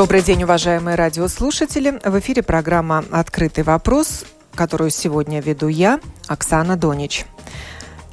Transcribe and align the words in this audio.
Добрый 0.00 0.22
день, 0.22 0.44
уважаемые 0.44 0.94
радиослушатели. 0.94 2.00
В 2.02 2.18
эфире 2.20 2.42
программа 2.42 3.04
«Открытый 3.10 3.64
вопрос», 3.64 4.24
которую 4.54 4.88
сегодня 4.88 5.42
веду 5.42 5.68
я, 5.68 6.00
Оксана 6.26 6.78
Донич. 6.78 7.26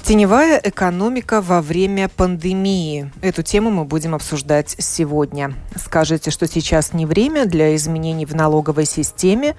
Теневая 0.04 0.60
экономика 0.62 1.40
во 1.42 1.62
время 1.62 2.10
пандемии. 2.10 3.10
Эту 3.22 3.42
тему 3.42 3.72
мы 3.72 3.86
будем 3.86 4.16
обсуждать 4.16 4.76
сегодня. 4.78 5.54
Скажите, 5.78 6.30
что 6.30 6.46
сейчас 6.46 6.92
не 6.92 7.06
время 7.06 7.46
для 7.46 7.74
изменений 7.78 8.26
в 8.26 8.36
налоговой 8.36 8.86
системе. 8.86 9.56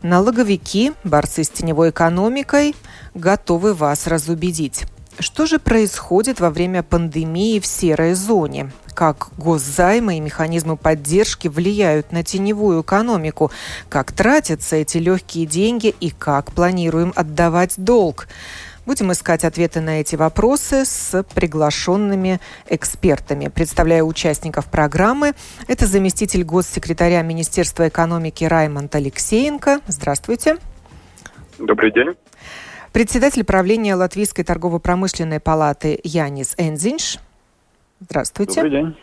Налоговики, 0.00 0.94
борцы 1.04 1.44
с 1.44 1.50
теневой 1.50 1.90
экономикой, 1.90 2.74
готовы 3.12 3.74
вас 3.74 4.06
разубедить. 4.06 4.86
Что 5.20 5.46
же 5.46 5.58
происходит 5.58 6.38
во 6.38 6.50
время 6.50 6.84
пандемии 6.84 7.58
в 7.58 7.66
серой 7.66 8.14
зоне? 8.14 8.70
Как 8.94 9.30
госзаймы 9.36 10.16
и 10.16 10.20
механизмы 10.20 10.76
поддержки 10.76 11.48
влияют 11.48 12.12
на 12.12 12.22
теневую 12.22 12.82
экономику? 12.82 13.50
Как 13.88 14.12
тратятся 14.12 14.76
эти 14.76 14.98
легкие 14.98 15.46
деньги 15.46 15.92
и 16.00 16.10
как 16.10 16.52
планируем 16.52 17.12
отдавать 17.16 17.74
долг? 17.76 18.28
Будем 18.86 19.10
искать 19.10 19.44
ответы 19.44 19.80
на 19.80 20.00
эти 20.00 20.14
вопросы 20.14 20.84
с 20.84 21.22
приглашенными 21.34 22.40
экспертами. 22.68 23.48
Представляю 23.48 24.06
участников 24.06 24.66
программы. 24.66 25.34
Это 25.66 25.86
заместитель 25.86 26.44
госсекретаря 26.44 27.22
Министерства 27.22 27.88
экономики 27.88 28.44
Раймонд 28.44 28.94
Алексеенко. 28.94 29.80
Здравствуйте. 29.88 30.58
Добрый 31.58 31.92
день. 31.92 32.14
Председатель 32.98 33.44
правления 33.44 33.94
Латвийской 33.94 34.42
торгово-промышленной 34.42 35.38
палаты 35.38 36.00
Янис 36.02 36.56
Энзинш. 36.58 37.18
Здравствуйте. 38.00 38.60
Добрый 38.60 38.70
день. 38.72 38.96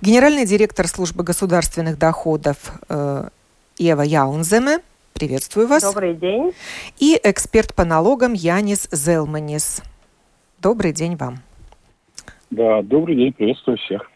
Генеральный 0.00 0.46
директор 0.46 0.88
службы 0.88 1.22
государственных 1.22 1.98
доходов 1.98 2.72
э, 2.88 3.28
Ева 3.76 4.00
Яунземе. 4.00 4.78
Приветствую 5.12 5.66
вас. 5.66 5.82
Добрый 5.82 6.14
день. 6.14 6.54
И 6.98 7.20
эксперт 7.22 7.74
по 7.74 7.84
налогам 7.84 8.32
Янис 8.32 8.88
Зелманис. 8.90 9.82
Добрый 10.62 10.94
день 10.94 11.16
вам. 11.16 11.40
Да, 12.48 12.80
добрый 12.80 13.16
день, 13.16 13.34
приветствую 13.34 13.76
всех. 13.76 14.10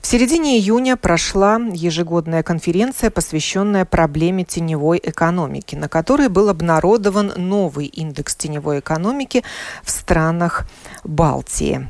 В 0.00 0.06
середине 0.06 0.58
июня 0.58 0.96
прошла 0.96 1.60
ежегодная 1.72 2.42
конференция, 2.42 3.10
посвященная 3.10 3.84
проблеме 3.84 4.44
теневой 4.44 5.00
экономики, 5.02 5.74
на 5.74 5.88
которой 5.88 6.28
был 6.28 6.48
обнародован 6.48 7.32
новый 7.36 7.86
индекс 7.86 8.36
теневой 8.36 8.78
экономики 8.80 9.44
в 9.82 9.90
странах 9.90 10.66
Балтии. 11.04 11.88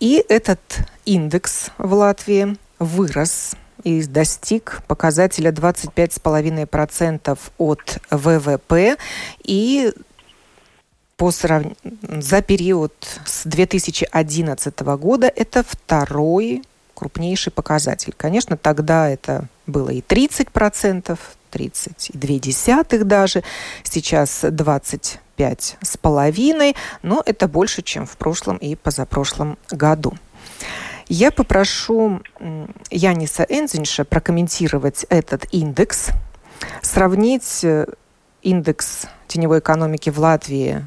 И 0.00 0.24
этот 0.28 0.60
индекс 1.04 1.70
в 1.78 1.94
Латвии 1.94 2.56
вырос 2.78 3.56
и 3.84 4.02
достиг 4.02 4.82
показателя 4.86 5.50
25,5% 5.50 7.38
от 7.58 7.98
ВВП 8.10 8.96
и 9.42 9.92
по 11.16 11.30
срав... 11.30 11.64
за 12.02 12.42
период 12.42 12.92
с 13.24 13.44
2011 13.44 14.80
года 14.80 15.32
это 15.34 15.62
второй 15.62 16.62
крупнейший 16.94 17.52
показатель. 17.52 18.14
Конечно, 18.16 18.56
тогда 18.56 19.08
это 19.08 19.46
было 19.66 19.90
и 19.90 20.00
30%, 20.00 21.18
30,2 21.52 23.04
даже, 23.04 23.42
сейчас 23.82 24.40
25 24.42 25.76
с 25.80 25.96
половиной, 25.96 26.74
но 27.02 27.22
это 27.24 27.48
больше, 27.48 27.82
чем 27.82 28.06
в 28.06 28.16
прошлом 28.16 28.56
и 28.56 28.74
позапрошлом 28.74 29.58
году. 29.70 30.14
Я 31.06 31.30
попрошу 31.30 32.22
Яниса 32.90 33.44
Энзинша 33.48 34.04
прокомментировать 34.04 35.04
этот 35.10 35.46
индекс, 35.52 36.08
сравнить 36.80 37.60
э, 37.62 37.86
индекс 38.42 39.06
теневой 39.28 39.58
экономики 39.58 40.08
в 40.08 40.18
Латвии 40.18 40.86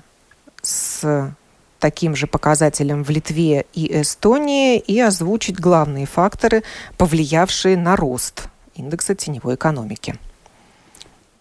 с 0.62 1.32
таким 1.80 2.16
же 2.16 2.28
показателем 2.28 3.04
в 3.04 3.10
Литве 3.10 3.66
и 3.74 4.02
Эстонии 4.02 4.80
и 4.80 5.00
озвучить 5.00 5.60
главные 5.60 6.06
факторы, 6.06 6.64
повлиявшие 6.98 7.78
на 7.78 7.96
рост 7.96 8.50
индекса 8.76 9.16
теневой 9.16 9.56
экономики. 9.56 10.16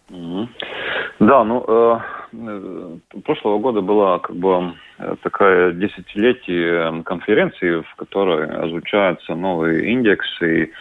Да, 0.09 1.45
ну, 1.45 1.65
э, 1.67 1.99
э, 2.33 2.97
прошлого 3.25 3.59
года 3.59 3.81
была 3.81 4.19
как 4.19 4.37
бы 4.37 4.75
Э, 4.99 5.15
такая 5.23 5.73
десятилетие 5.73 7.03
конференции, 7.03 7.83
в 7.83 7.95
которой 7.97 8.49
озвучаются 8.49 9.35
новые 9.35 9.93
индексы. 9.93 10.65
И 10.65 10.73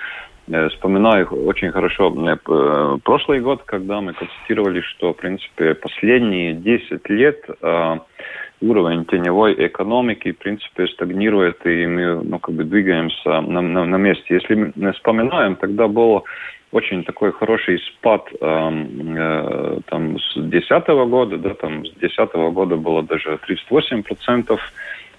э, 0.54 0.70
вспоминаю 0.70 1.28
очень 1.46 1.72
хорошо 1.72 2.14
э, 2.16 2.98
прошлый 3.04 3.42
год, 3.42 3.64
когда 3.66 4.00
мы 4.00 4.14
констатировали, 4.14 4.82
что, 4.82 5.14
в 5.14 5.18
принципе, 5.18 5.74
последние 5.74 6.54
10 6.54 7.10
лет 7.10 7.46
уровень 8.62 9.06
теневой 9.06 9.54
экономики, 9.68 10.32
в 10.32 10.38
принципе, 10.38 10.88
стагнирует, 10.88 11.66
и 11.66 11.86
мы 11.86 12.24
ну, 12.24 12.40
как 12.40 12.56
бы 12.56 12.64
двигаемся 12.64 13.42
на, 13.42 13.62
на, 13.62 13.86
на 13.86 13.96
месте. 13.98 14.36
Если 14.36 14.72
мы 14.76 14.94
вспоминаем, 14.94 15.56
тогда 15.56 15.88
было 15.88 16.24
очень 16.72 17.04
такой 17.04 17.32
хороший 17.32 17.80
спад 17.80 18.28
эм, 18.42 19.16
э, 19.18 19.80
там 19.90 20.20
с 20.20 20.34
2010 20.36 20.88
года, 21.10 21.38
да, 21.38 21.54
там 21.54 21.86
с 21.86 21.92
2010 21.94 22.34
года 22.54 22.76
было 22.76 23.02
даже 23.04 23.38
38 23.46 24.04
процентов, 24.04 24.60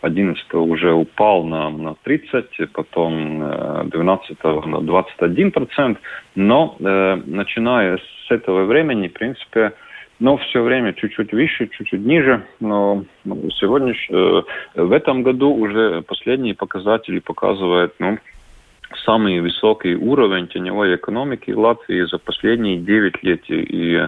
11 0.02 0.54
уже 0.54 0.92
упал 0.92 1.44
на, 1.44 1.70
на 1.70 1.94
30, 2.02 2.72
потом 2.72 3.42
э, 3.42 3.84
12 3.86 4.44
на 4.66 4.80
21 4.80 5.50
процент, 5.50 5.98
но 6.34 6.76
э, 6.78 7.22
начиная 7.24 7.98
с 7.98 8.30
этого 8.30 8.64
времени, 8.64 9.08
в 9.08 9.12
принципе, 9.12 9.72
но 10.18 10.36
все 10.38 10.62
время 10.62 10.92
чуть-чуть 10.92 11.32
выше, 11.32 11.68
чуть-чуть 11.68 12.04
ниже. 12.04 12.44
Но 12.60 13.04
сегодня, 13.58 13.94
э, 13.94 14.42
в 14.74 14.92
этом 14.92 15.22
году 15.22 15.54
уже 15.54 16.02
последние 16.02 16.54
показатели 16.54 17.18
показывают, 17.18 17.94
ну, 17.98 18.18
самый 19.04 19.40
высокий 19.40 19.94
уровень 19.94 20.48
теневой 20.48 20.96
экономики 20.96 21.50
Латвии 21.50 22.06
за 22.06 22.18
последние 22.18 22.78
9 22.78 23.22
лет. 23.22 23.40
И 23.48 24.06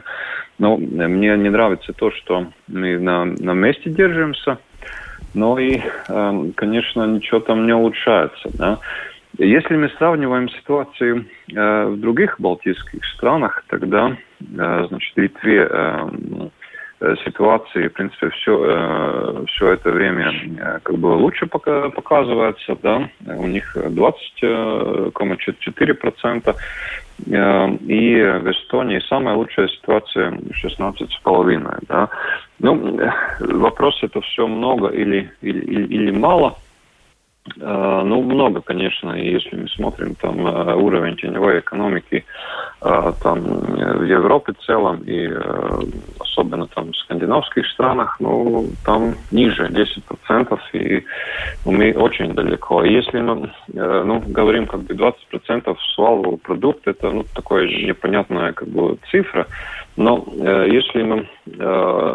ну, 0.58 0.76
мне 0.76 1.36
не 1.36 1.50
нравится 1.50 1.92
то, 1.92 2.10
что 2.10 2.46
мы 2.68 2.98
на, 2.98 3.24
на 3.24 3.52
месте 3.52 3.90
держимся, 3.90 4.58
но 5.34 5.58
и, 5.58 5.80
эм, 6.08 6.52
конечно, 6.52 7.06
ничего 7.06 7.40
там 7.40 7.66
не 7.66 7.72
улучшается. 7.72 8.48
Да? 8.56 8.78
Если 9.38 9.76
мы 9.76 9.88
сравниваем 9.98 10.48
ситуацию 10.48 11.26
э, 11.54 11.84
в 11.86 12.00
других 12.00 12.40
балтийских 12.40 13.04
странах, 13.14 13.64
тогда, 13.68 14.08
э, 14.10 14.27
значит, 14.40 15.16
Литве 15.16 15.68
э, 15.70 16.08
Э, 17.00 17.14
ситуации, 17.24 17.86
в 17.86 17.92
принципе, 17.92 18.28
все, 18.30 18.60
э, 18.60 19.44
все 19.46 19.74
это 19.74 19.92
время 19.92 20.32
э, 20.32 20.80
как 20.82 20.98
бы 20.98 21.06
лучше 21.06 21.46
показывается, 21.46 22.76
да, 22.82 23.08
у 23.24 23.46
них 23.46 23.76
20,4%, 23.76 26.56
и 27.20 27.32
в 27.32 28.50
Эстонии 28.50 28.98
самая 29.08 29.36
лучшая 29.36 29.68
ситуация 29.68 30.30
16,5%, 30.30 31.78
да. 31.88 32.08
Ну, 32.58 32.98
вопрос 33.38 34.02
это 34.02 34.20
все 34.20 34.48
много 34.48 34.88
или, 34.88 35.30
или, 35.40 35.86
или 35.86 36.10
мало– 36.10 36.58
Э, 36.67 36.67
ну, 37.56 38.22
много, 38.22 38.60
конечно, 38.60 39.12
если 39.12 39.56
мы 39.56 39.68
смотрим 39.68 40.14
там 40.14 40.46
э, 40.46 40.74
уровень 40.74 41.16
теневой 41.16 41.60
экономики 41.60 42.24
э, 42.82 43.12
там 43.22 43.40
в 43.40 44.02
Европе 44.04 44.52
в 44.52 44.64
целом 44.64 45.02
и 45.04 45.28
особенно 46.20 46.66
там 46.66 46.92
в 46.92 46.96
скандинавских 46.96 47.66
странах, 47.66 48.16
ну, 48.20 48.66
там 48.84 49.14
ниже 49.30 49.68
10%, 49.68 50.58
и 50.72 51.04
ну, 51.64 51.72
мы 51.72 51.92
очень 51.92 52.34
далеко. 52.34 52.84
Если 52.84 53.20
мы 53.20 53.50
ну, 53.72 54.22
говорим 54.26 54.66
как 54.66 54.80
бы 54.80 54.94
20% 54.94 55.76
свалового 55.94 56.36
продукта, 56.36 56.90
это 56.90 57.10
ну, 57.10 57.24
такая 57.34 57.66
непонятная 57.66 58.52
как 58.52 58.68
бы 58.68 58.98
цифра, 59.10 59.46
но 59.98 60.24
если 60.64 61.02
мы 61.02 61.28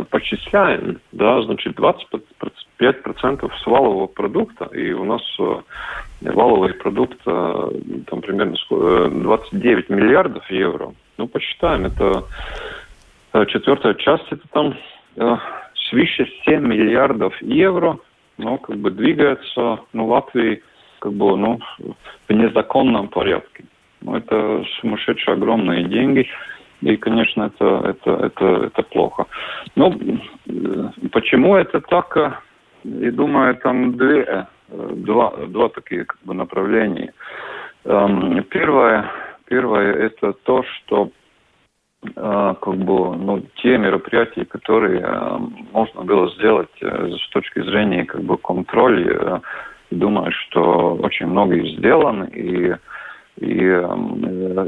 почисляем, 0.09 0.99
да, 1.11 1.41
значит 1.43 1.75
20 1.75 2.07
5% 2.79 3.51
свалового 3.63 4.07
продукта, 4.07 4.65
и 4.73 4.91
у 4.93 5.05
нас 5.05 5.21
валовый 6.21 6.73
продукт 6.73 7.21
там 7.23 8.21
примерно 8.21 8.55
29 9.09 9.89
миллиардов 9.89 10.49
евро. 10.49 10.93
Ну, 11.17 11.27
посчитаем, 11.27 11.85
это 11.85 12.23
четвертая 13.47 13.93
часть, 13.93 14.31
это 14.31 14.47
там 14.51 14.75
свыше 15.89 16.27
7 16.45 16.65
миллиардов 16.65 17.39
евро, 17.41 17.99
ну, 18.37 18.57
как 18.57 18.77
бы 18.77 18.91
двигается, 18.91 19.79
ну, 19.93 20.07
Латвии, 20.07 20.63
как 20.99 21.13
бы, 21.13 21.37
ну, 21.37 21.59
в 22.27 22.33
незаконном 22.33 23.09
порядке. 23.09 23.65
Ну, 24.01 24.15
это 24.15 24.63
сумасшедшие 24.79 25.33
огромные 25.35 25.83
деньги. 25.83 26.27
И, 26.83 26.97
конечно, 26.97 27.43
это, 27.43 27.81
это, 27.85 28.11
это, 28.25 28.45
это 28.65 28.83
плохо. 28.83 29.25
Но 29.75 29.93
почему 31.11 31.55
это 31.55 31.79
так? 31.79 32.43
Я 32.83 33.11
думаю, 33.11 33.55
там 33.55 33.95
две, 33.95 34.47
два, 34.67 35.31
два 35.47 35.69
такие 35.69 36.03
как 36.03 36.17
бы, 36.25 36.33
направления. 36.33 37.13
Эм, 37.85 38.43
первое, 38.49 39.09
первое 39.45 39.93
это 39.93 40.33
то, 40.43 40.63
что 40.63 41.09
э, 42.03 42.55
как 42.61 42.75
бы, 42.75 43.15
ну, 43.15 43.41
те 43.61 43.77
мероприятия, 43.77 44.43
которые 44.43 44.99
э, 44.99 45.37
можно 45.71 46.01
было 46.01 46.29
сделать 46.35 46.75
э, 46.81 47.11
с 47.11 47.29
точки 47.29 47.61
зрения 47.61 48.03
как 48.03 48.23
бы, 48.23 48.37
контроля, 48.37 49.41
думаю, 49.89 50.33
что 50.33 50.95
очень 50.95 51.27
многое 51.27 51.65
сделано, 51.77 52.25
и, 52.25 52.73
и 53.37 53.57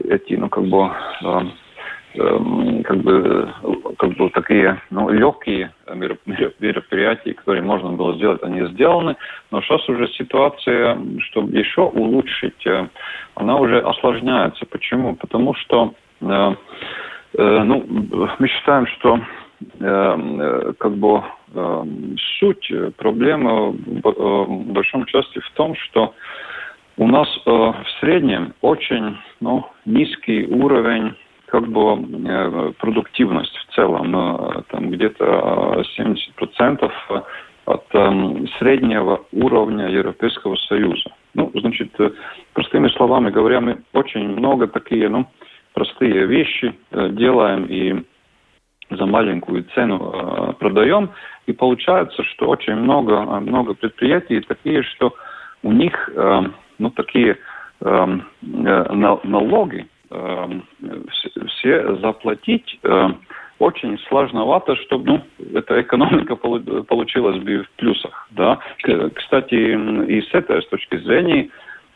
эти, 0.10 0.36
ну, 0.36 0.48
как 0.48 0.64
бы, 0.66 0.92
Эм, 1.22 1.52
как 2.16 2.98
бы, 2.98 3.54
как 3.98 4.10
бы 4.12 4.30
такие 4.30 4.82
ну, 4.90 5.10
легкие 5.10 5.72
мероприятия, 6.60 7.34
которые 7.34 7.64
можно 7.64 7.92
было 7.92 8.16
сделать, 8.16 8.42
они 8.44 8.66
сделаны. 8.68 9.16
Но 9.52 9.62
сейчас 9.62 9.88
уже 9.90 10.08
ситуация, 10.10 10.98
чтобы 11.30 11.58
еще 11.58 11.82
улучшить, 11.82 12.66
э, 12.66 12.88
она 13.36 13.58
уже 13.58 13.80
осложняется. 13.80 14.66
Почему? 14.66 15.16
Потому 15.16 15.54
что 15.56 15.94
э, 16.22 16.56
э, 17.38 17.64
ну, 17.64 17.86
мы 18.40 18.48
считаем, 18.48 18.88
что 18.88 19.20
как 19.80 20.98
бы 20.98 21.24
суть 22.40 22.72
проблемы 22.98 23.72
в 23.72 24.74
большом 24.74 25.06
части 25.06 25.40
в 25.40 25.50
том, 25.52 25.76
что 25.76 26.14
у 26.98 27.08
нас 27.08 27.28
в 27.46 27.86
среднем 28.02 28.54
очень 28.60 29.18
ну, 29.40 29.66
низкий 29.86 30.46
уровень 30.46 31.16
как 31.48 31.68
бы 31.68 31.82
э, 32.28 32.72
продуктивность 32.80 33.56
в 33.56 33.76
целом, 33.76 34.16
э, 34.16 34.64
там 34.70 34.90
где-то 34.90 35.84
70% 35.98 36.92
от 37.66 37.86
эм, 37.94 38.48
среднего 38.60 39.26
уровня 39.32 39.88
Европейского 39.88 40.56
Союза. 40.56 41.10
Ну, 41.34 41.52
значит, 41.56 41.90
э, 42.00 42.12
простыми 42.54 42.90
словами 42.90 43.32
говоря, 43.32 43.62
мы 43.62 43.82
очень 43.94 44.28
много 44.28 44.68
такие, 44.68 45.10
ну, 45.10 45.28
простые 45.74 46.26
вещи 46.26 46.74
делаем 46.92 47.66
и 47.66 48.04
за 48.92 49.06
маленькую 49.06 49.66
цену 49.74 50.56
продаем, 50.60 51.10
и 51.48 51.54
получается, 51.54 52.24
что 52.24 52.48
очень 52.48 52.76
много, 52.76 53.20
много 53.42 53.74
предприятий 53.74 54.40
такие, 54.42 54.84
что 54.84 55.14
у 55.64 55.72
них, 55.74 56.10
ну, 56.78 56.92
такие 56.92 57.38
эм, 57.82 58.24
налоги, 58.42 59.88
Эм, 60.16 60.64
все 61.48 61.96
заплатить 61.98 62.80
э, 62.84 63.08
очень 63.60 63.98
сложновато, 64.08 64.76
чтобы 64.78 65.06
ну, 65.40 65.58
эта 65.60 65.82
экономика 65.82 66.36
получилась 66.36 67.38
бы 67.42 67.64
в 67.64 67.70
плюсах. 67.72 68.28
Да? 68.32 68.60
Кстати, 69.16 69.56
и 69.56 70.22
с 70.22 70.34
этой 70.34 70.62
с 70.62 70.68
точки 70.68 70.98
зрения, 70.98 71.50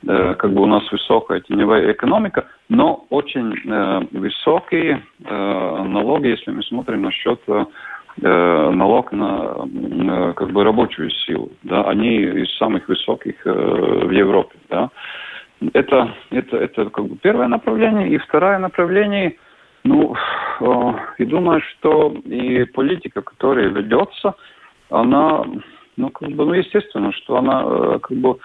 э, 0.06 0.36
как 0.38 0.52
бы 0.52 0.64
у 0.64 0.66
нас 0.66 0.84
высокая 0.92 1.40
теневая 1.40 1.92
экономика, 1.94 2.46
но 2.68 3.06
очень 3.10 3.54
э, 3.54 4.02
высокие 4.12 5.02
налоги, 5.20 6.28
если 6.28 6.52
мы 6.52 6.64
смотрим 6.64 7.04
насчет 7.04 7.40
налог 8.18 9.14
на 9.14 10.34
как 10.34 10.52
бы 10.52 10.64
рабочую 10.66 11.10
силу. 11.10 11.52
Да, 11.64 11.84
они 11.84 12.18
из 12.18 12.54
самых 12.58 12.90
высоких 12.90 13.36
в 13.46 14.12
Европе. 14.12 14.58
Да. 14.70 14.90
Это, 15.74 16.16
это, 16.30 16.58
это 16.58 16.90
как 16.90 17.06
бы 17.06 17.18
первое 17.18 17.48
направление. 17.48 18.10
И 18.10 18.18
второе 18.18 18.60
направление, 18.60 19.36
ну, 19.84 20.16
и 21.18 21.26
думаю, 21.26 21.62
что 21.62 22.16
и 22.26 22.64
политика, 22.66 23.22
которая 23.22 23.68
ведется, 23.68 24.36
она, 24.90 25.46
ну, 25.98 26.10
как 26.10 26.30
бы, 26.30 26.46
ну, 26.46 26.54
естественно, 26.54 27.12
что 27.12 27.38
она, 27.38 27.64
э, 27.66 28.00
как 28.02 28.18
бы, 28.18 28.40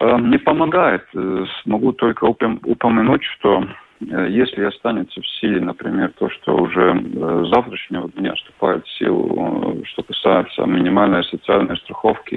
э, 0.00 0.18
не 0.20 0.38
помогает. 0.38 1.04
Э, 1.14 1.44
могу 1.66 1.92
только 1.92 2.24
упомянуть, 2.24 3.24
что 3.24 3.64
если 4.00 4.62
останется 4.62 5.20
в 5.20 5.26
силе, 5.26 5.60
например, 5.60 6.12
то, 6.18 6.30
что 6.30 6.56
уже 6.56 6.94
с 6.94 7.48
завтрашнего 7.52 8.08
дня 8.10 8.32
вступает 8.34 8.86
в 8.86 8.96
силу, 8.96 9.82
что 9.86 10.04
касается 10.04 10.64
минимальной 10.66 11.24
социальной 11.24 11.76
страховки 11.78 12.34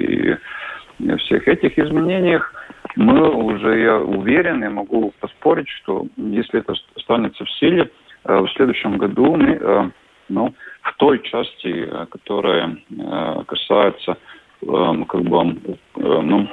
и 0.98 1.16
всех 1.18 1.46
этих 1.46 1.78
изменениях, 1.78 2.52
мы 2.96 3.30
уже, 3.30 3.80
я 3.80 3.96
уверен, 3.98 4.62
я 4.62 4.70
могу 4.70 5.12
поспорить, 5.20 5.68
что 5.68 6.06
если 6.16 6.60
это 6.60 6.74
останется 6.96 7.44
в 7.44 7.50
силе, 7.52 7.90
э, 8.24 8.38
в 8.38 8.48
следующем 8.52 8.98
году 8.98 9.36
мы, 9.36 9.58
э, 9.60 9.90
ну, 10.28 10.54
в 10.82 10.96
той 10.96 11.22
части, 11.22 11.88
э, 11.88 12.06
которая 12.06 12.76
касается 13.46 14.16
как 14.64 15.22
бы, 15.22 15.56
ну, 15.96 16.48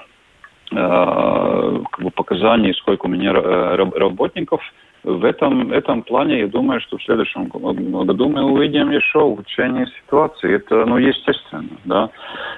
как 0.72 2.00
бы 2.00 2.10
показаний, 2.10 2.74
сколько 2.74 3.06
у 3.06 3.10
меня 3.10 3.34
работников, 3.34 4.62
в 5.04 5.24
этом, 5.24 5.72
этом 5.72 6.02
плане, 6.02 6.40
я 6.40 6.48
думаю, 6.48 6.82
что 6.82 6.98
в 6.98 7.04
следующем 7.04 7.46
году 7.46 8.30
мы 8.30 8.44
увидим 8.44 8.90
еще 8.90 9.20
улучшение 9.20 9.86
ситуации. 10.04 10.56
Это, 10.56 10.86
ну, 10.86 10.98
естественно, 10.98 11.70
да. 11.86 12.10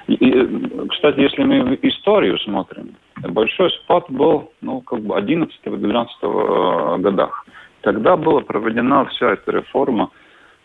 И, 0.08 0.86
кстати, 0.90 1.20
если 1.20 1.44
мы 1.44 1.78
историю 1.82 2.38
смотрим, 2.38 2.96
большой 3.20 3.70
спад 3.70 4.04
был, 4.08 4.52
ну, 4.60 4.80
как 4.80 5.00
бы 5.00 5.16
11-12 5.16 6.06
э, 6.22 6.98
годах. 6.98 7.46
Тогда 7.82 8.16
была 8.16 8.40
проведена 8.40 9.04
вся 9.06 9.32
эта 9.32 9.52
реформа 9.52 10.10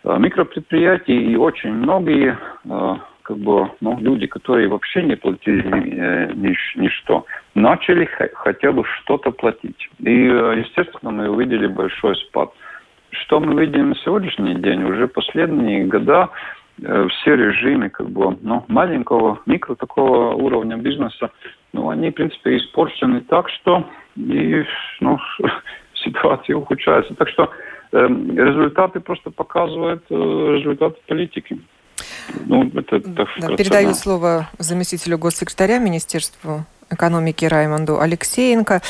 э, 0.03 0.17
микропредприятий, 0.17 1.31
и 1.31 1.35
очень 1.35 1.73
многие 1.73 2.37
э, 2.65 2.95
как 3.23 3.37
бы, 3.37 3.69
ну, 3.81 3.97
люди, 3.99 4.27
которые 4.27 4.69
вообще 4.69 5.03
не 5.03 5.15
платили 5.15 5.67
ни, 5.67 6.47
ни, 6.47 6.55
ничто, 6.75 7.25
начали 7.55 8.07
хотя 8.33 8.71
бы 8.71 8.83
что-то 8.85 9.31
платить. 9.31 9.89
И, 9.99 10.11
естественно, 10.11 11.11
мы 11.11 11.29
увидели 11.29 11.67
большой 11.67 12.15
спад. 12.15 12.51
Что 13.11 13.39
мы 13.39 13.59
видим 13.59 13.89
на 13.89 13.95
сегодняшний 13.95 14.55
день? 14.55 14.83
Уже 14.83 15.07
последние 15.07 15.85
года 15.85 16.29
все 16.77 17.35
режимы 17.35 17.89
как 17.89 18.09
бы, 18.09 18.37
ну, 18.41 18.63
маленького, 18.67 19.39
микро 19.45 19.75
такого 19.75 20.33
уровня 20.33 20.77
бизнеса 20.77 21.31
ну, 21.73 21.89
они, 21.89 22.09
в 22.09 22.13
принципе, 22.13 22.57
испорчены 22.57 23.21
так, 23.21 23.49
что 23.49 23.87
и, 24.15 24.63
ну, 24.99 25.19
ситуация 25.93 26.55
ухудшается. 26.55 27.13
Так 27.15 27.29
что 27.29 27.51
э, 27.91 27.97
результаты 28.07 28.99
просто 28.99 29.29
показывают 29.31 30.03
э, 30.09 30.15
результаты 30.15 30.97
политики. 31.07 31.59
Ну, 32.45 32.69
это, 32.73 32.99
да, 32.99 33.25
передаю 33.55 33.93
слово 33.93 34.49
заместителю 34.59 35.17
госсекретаря 35.17 35.79
Министерства 35.79 36.65
экономики 36.89 37.45
Раймонду 37.45 37.99
Алексеенко. 37.99 38.81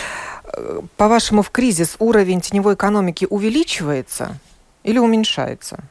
По-вашему, 0.97 1.41
в 1.41 1.51
кризис 1.51 1.97
уровень 1.99 2.41
теневой 2.41 2.75
экономики 2.75 3.27
увеличивается 3.29 4.39
или 4.83 4.97
уменьшается? 4.97 5.83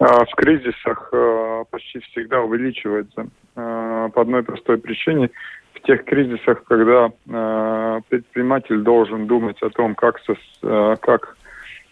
А, 0.00 0.24
в 0.24 0.34
кризисах 0.36 1.08
э, 1.12 1.64
почти 1.70 1.98
всегда 2.00 2.40
увеличивается. 2.40 3.28
Э, 3.56 4.08
по 4.14 4.22
одной 4.22 4.44
простой 4.44 4.78
причине. 4.78 5.30
В 5.74 5.80
тех 5.80 6.04
кризисах, 6.04 6.62
когда 6.64 7.10
э, 7.10 8.00
предприниматель 8.08 8.78
должен 8.78 9.26
думать 9.26 9.60
о 9.62 9.70
том, 9.70 9.94
как, 9.96 10.20
со, 10.20 10.96
как 11.00 11.36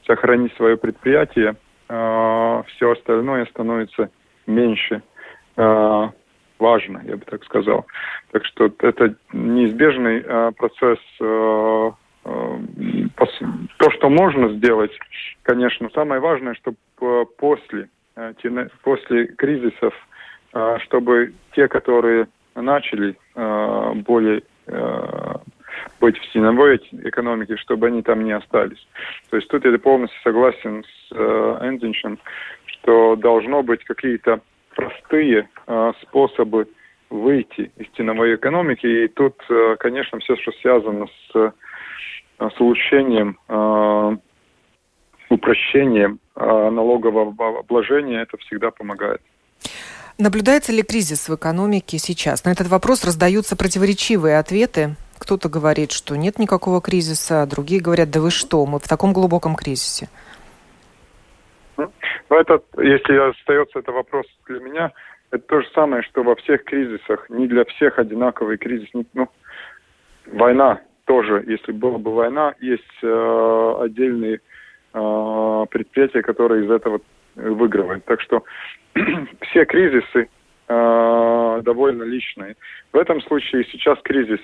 сохранить 0.06 0.54
свое 0.54 0.76
предприятие, 0.76 1.56
все 1.88 2.90
остальное 2.90 3.46
становится 3.46 4.10
меньше 4.48 5.02
важно, 5.56 7.00
я 7.04 7.16
бы 7.16 7.24
так 7.24 7.44
сказал. 7.44 7.86
Так 8.32 8.44
что 8.44 8.72
это 8.80 9.14
неизбежный 9.32 10.24
процесс. 10.54 10.98
То, 11.18 11.94
что 13.92 14.08
можно 14.10 14.48
сделать, 14.54 14.90
конечно, 15.44 15.88
самое 15.94 16.20
важное, 16.20 16.54
чтобы 16.54 16.76
после 17.38 17.88
после 18.82 19.26
кризисов, 19.26 19.94
э, 20.52 20.78
чтобы 20.84 21.34
те, 21.52 21.68
которые 21.68 22.28
начали 22.54 23.16
э, 23.34 23.92
более 23.96 24.42
быть 26.00 26.18
в 26.18 26.32
теневой 26.32 26.76
экономике, 27.04 27.56
чтобы 27.56 27.86
они 27.86 28.02
там 28.02 28.24
не 28.24 28.32
остались. 28.32 28.84
То 29.30 29.36
есть 29.36 29.48
тут 29.48 29.64
я 29.64 29.78
полностью 29.78 30.18
согласен 30.22 30.84
с 30.84 31.12
Энзиншем, 31.12 32.18
что 32.64 33.14
должно 33.14 33.62
быть 33.62 33.84
какие-то 33.84 34.40
простые 34.74 35.48
способы 36.02 36.66
выйти 37.10 37.70
из 37.76 37.88
теневой 37.96 38.34
экономики. 38.34 38.86
И 38.86 39.08
тут, 39.08 39.34
э, 39.48 39.76
конечно, 39.78 40.18
все, 40.18 40.36
что 40.36 40.52
связано 40.52 41.06
с, 41.06 41.36
э, 41.36 41.50
с 42.40 42.60
улучшением, 42.60 43.38
э, 43.48 44.16
упрощением 45.36 46.18
налогового 46.34 47.60
обложения, 47.60 48.22
это 48.22 48.36
всегда 48.38 48.70
помогает. 48.70 49.20
Наблюдается 50.18 50.72
ли 50.72 50.82
кризис 50.82 51.28
в 51.28 51.34
экономике 51.34 51.98
сейчас? 51.98 52.44
На 52.44 52.50
этот 52.50 52.68
вопрос 52.68 53.04
раздаются 53.04 53.54
противоречивые 53.54 54.38
ответы. 54.38 54.96
Кто-то 55.18 55.48
говорит, 55.48 55.92
что 55.92 56.16
нет 56.16 56.38
никакого 56.38 56.80
кризиса, 56.80 57.42
а 57.42 57.46
другие 57.46 57.82
говорят, 57.82 58.10
да 58.10 58.20
вы 58.20 58.30
что, 58.30 58.64
мы 58.64 58.78
в 58.78 58.88
таком 58.88 59.12
глубоком 59.12 59.54
кризисе. 59.56 60.08
Ну, 61.76 61.90
это, 62.30 62.62
если 62.78 63.30
остается 63.30 63.78
это 63.78 63.92
вопрос 63.92 64.26
для 64.48 64.60
меня, 64.60 64.92
это 65.30 65.44
то 65.46 65.60
же 65.60 65.68
самое, 65.74 66.02
что 66.02 66.22
во 66.22 66.34
всех 66.36 66.64
кризисах, 66.64 67.28
не 67.28 67.46
для 67.46 67.64
всех 67.66 67.98
одинаковый 67.98 68.56
кризис. 68.56 68.88
Ну, 69.12 69.28
война 70.32 70.80
тоже, 71.04 71.44
если 71.46 71.72
была 71.72 71.98
бы 71.98 72.14
война, 72.14 72.54
есть 72.60 72.82
э, 73.02 73.74
отдельные 73.80 74.40
э, 74.94 75.66
предприятия, 75.70 76.22
которые 76.22 76.64
из 76.64 76.70
этого 76.70 77.00
выигрывают. 77.36 78.04
Так 78.04 78.20
что 78.20 78.42
все 79.42 79.64
кризисы 79.64 80.28
э, 80.68 81.60
довольно 81.62 82.02
личные. 82.04 82.56
В 82.92 82.96
этом 82.96 83.20
случае 83.22 83.64
сейчас 83.70 83.98
кризис 84.02 84.40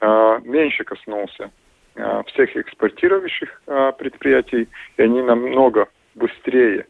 э, 0.00 0.38
меньше 0.44 0.84
коснулся 0.84 1.50
э, 1.94 2.22
всех 2.26 2.56
экспортирующих 2.56 3.62
предприятий, 3.98 4.68
и 4.96 5.02
они 5.02 5.22
намного 5.22 5.88
быстрее 6.14 6.86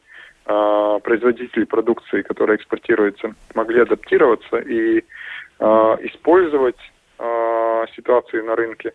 э, 0.47 0.99
производители 1.03 1.65
продукции, 1.65 2.23
которая 2.23 2.57
экспортируется, 2.57 3.35
могли 3.55 3.81
адаптироваться 3.81 4.59
и 4.59 5.05
использовать 5.61 6.79
ситуации 7.97 8.41
на 8.43 8.55
рынке. 8.55 8.93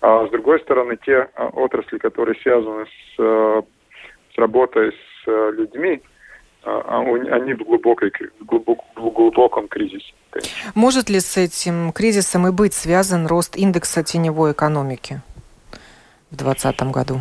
А 0.00 0.26
с 0.26 0.30
другой 0.30 0.60
стороны, 0.60 0.98
те 1.04 1.28
э, 1.34 1.48
отрасли, 1.54 1.98
которые 1.98 2.34
связаны 2.40 2.84
с, 2.84 3.18
э, 3.18 3.62
с 4.34 4.38
работой 4.38 4.92
с 4.92 5.28
э, 5.28 5.50
людьми, 5.52 6.02
а 6.66 7.00
они 7.00 7.52
в, 7.52 7.58
глубокой, 7.58 8.10
глубок, 8.40 8.80
в 8.96 9.10
глубоком 9.10 9.68
кризисе. 9.68 10.14
Конечно. 10.30 10.72
Может 10.74 11.10
ли 11.10 11.20
с 11.20 11.36
этим 11.36 11.92
кризисом 11.92 12.46
и 12.46 12.52
быть 12.52 12.72
связан 12.72 13.26
рост 13.26 13.54
индекса 13.56 14.02
теневой 14.02 14.52
экономики 14.52 15.20
в 16.30 16.36
2020 16.36 16.82
году? 16.90 17.20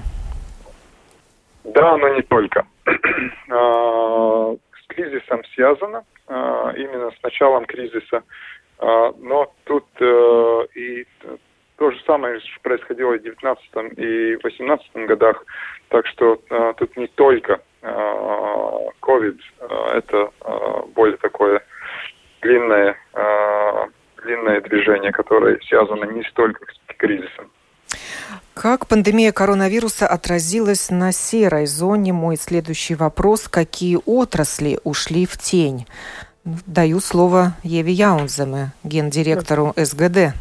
Да, 1.66 1.98
но 1.98 2.10
не 2.10 2.22
только. 2.22 2.66
А, 3.50 4.56
с 4.56 4.88
кризисом 4.88 5.44
связано, 5.54 6.04
а, 6.28 6.72
именно 6.76 7.12
с 7.12 7.24
началом 7.24 7.66
кризиса, 7.66 8.24
но 8.80 9.54
тут 9.66 9.86
и 10.02 11.06
то 11.78 11.92
же 11.92 11.98
самое 12.06 12.40
происходило 12.62 13.14
и 13.14 13.20
в 13.20 13.24
2019 13.24 13.98
и 13.98 14.38
2018 14.42 14.96
годах, 15.08 15.44
так 15.90 16.06
что 16.08 16.40
тут 16.78 16.96
не 16.98 17.08
только 17.08 17.62
COVID, 17.82 19.40
это 19.96 20.30
более 20.96 21.18
такое 21.18 21.62
длинное, 22.42 22.96
длинное 24.24 24.62
движение, 24.62 25.12
которое 25.12 25.60
связано 25.68 26.06
не 26.06 26.24
столько 26.24 26.66
с 26.66 26.98
кризисом. 26.98 27.52
Как 28.54 28.88
пандемия 28.88 29.32
коронавируса 29.32 30.08
отразилась 30.08 30.90
на 30.90 31.12
серой 31.12 31.66
зоне? 31.66 32.14
Мой 32.14 32.38
следующий 32.38 32.96
вопрос. 32.96 33.48
Какие 33.48 34.00
отрасли 34.06 34.80
ушли 34.84 35.26
в 35.26 35.38
тень? 35.38 35.86
Даю 36.46 37.00
слово 37.00 37.54
Еве 37.64 37.92
Яунземе, 37.92 38.72
гендиректору 38.84 39.74
СГД. 39.76 40.34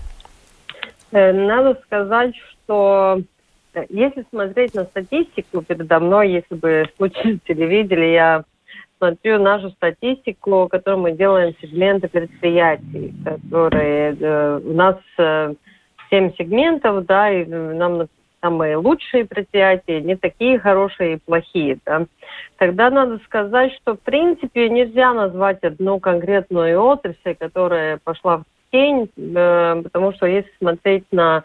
Э, 1.13 1.33
надо 1.33 1.79
сказать, 1.85 2.35
что 2.37 3.21
э, 3.75 3.85
если 3.91 4.25
смотреть 4.31 4.75
на 4.75 4.85
статистику 4.85 5.63
передо 5.63 6.01
мной, 6.01 6.33
если 6.33 6.55
бы 6.55 6.87
слушатели 6.97 7.65
видели, 7.65 8.07
я 8.07 8.45
смотрю 8.99 9.39
нашу 9.39 9.71
статистику, 9.71 10.69
которую 10.71 11.03
мы 11.03 11.13
делаем 11.13 11.55
сегменты 11.61 12.09
предприятий, 12.09 13.15
которые 13.25 14.17
э, 14.19 14.61
у 14.65 14.73
нас 14.73 14.97
семь 16.09 16.33
сегментов, 16.39 17.05
да, 17.05 17.31
и 17.31 17.45
нам 17.45 18.07
самые 18.41 18.77
лучшие 18.77 19.25
предприятия, 19.25 20.01
не 20.01 20.17
такие 20.17 20.59
хорошие 20.59 21.15
и 21.15 21.19
плохие, 21.19 21.79
да. 21.85 22.07
Тогда 22.57 22.91
надо 22.91 23.19
сказать, 23.25 23.73
что 23.75 23.95
в 23.95 24.01
принципе 24.01 24.69
нельзя 24.69 25.13
назвать 25.13 25.63
одну 25.63 26.01
конкретную 26.01 26.81
отрасль, 26.81 27.35
которая 27.39 27.99
пошла 28.03 28.39
в 28.39 28.45
тень, 28.73 29.09
э, 29.17 29.83
потому 29.83 30.13
что 30.13 30.27
если 30.27 30.51
смотреть 30.59 31.05
на 31.13 31.45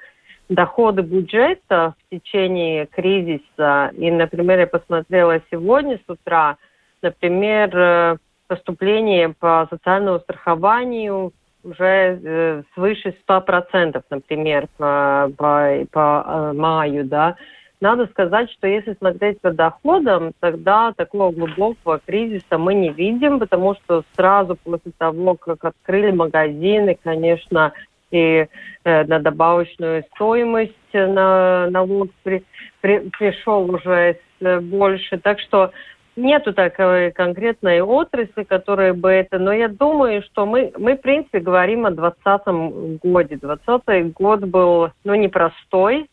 доходы 0.50 1.02
бюджета 1.02 1.94
в 2.00 2.16
течение 2.16 2.86
кризиса, 2.88 3.92
и, 3.98 4.10
например, 4.10 4.60
я 4.60 4.68
посмотрела 4.68 5.42
сегодня 5.52 5.98
с 5.98 6.10
утра, 6.10 6.58
например, 7.02 7.78
э, 7.78 8.18
поступление 8.48 9.36
по 9.38 9.68
социальному 9.70 10.20
страхованию 10.20 11.34
уже 11.64 12.20
э, 12.24 12.64
свыше 12.74 13.14
100%, 13.28 14.02
например, 14.10 14.68
по, 14.78 15.30
по, 15.38 15.86
по 15.92 16.54
маю, 16.54 17.04
да, 17.04 17.36
надо 17.80 18.08
сказать, 18.08 18.50
что 18.52 18.68
если 18.68 18.94
смотреть 18.94 19.40
по 19.40 19.52
доходам, 19.52 20.32
тогда 20.40 20.94
такого 20.94 21.32
глубокого 21.32 22.00
кризиса 22.00 22.58
мы 22.58 22.74
не 22.74 22.90
видим, 22.90 23.40
потому 23.40 23.76
что 23.76 24.04
сразу 24.16 24.56
после 24.56 24.92
того, 24.98 25.36
как 25.36 25.64
открыли 25.64 26.12
магазины, 26.12 26.98
конечно, 27.04 27.74
и 28.10 28.48
э, 28.84 29.04
на 29.04 29.20
добавочную 29.20 30.04
стоимость 30.16 30.74
на 30.94 31.70
налог 31.70 32.10
при, 32.24 32.44
при, 32.82 33.10
пришел 33.10 33.70
уже 33.70 34.20
больше. 34.40 35.18
Так 35.18 35.40
что 35.40 35.72
нету 36.16 36.54
такой 36.54 37.12
конкретной 37.12 37.82
отрасли, 37.82 38.44
которая 38.44 38.94
бы 38.94 39.10
это, 39.10 39.40
но 39.40 39.54
я 39.54 39.68
думаю, 39.68 40.24
что 40.24 40.46
мы, 40.46 40.72
мы 40.78 40.96
в 40.96 41.02
принципе, 41.02 41.40
говорим 41.40 41.86
о 41.86 41.92
2020 41.92 43.02
годе. 43.04 43.38
2020 43.38 44.14
год 44.14 44.40
был, 44.42 44.90
ну, 45.04 45.16
непростой. 45.16 46.08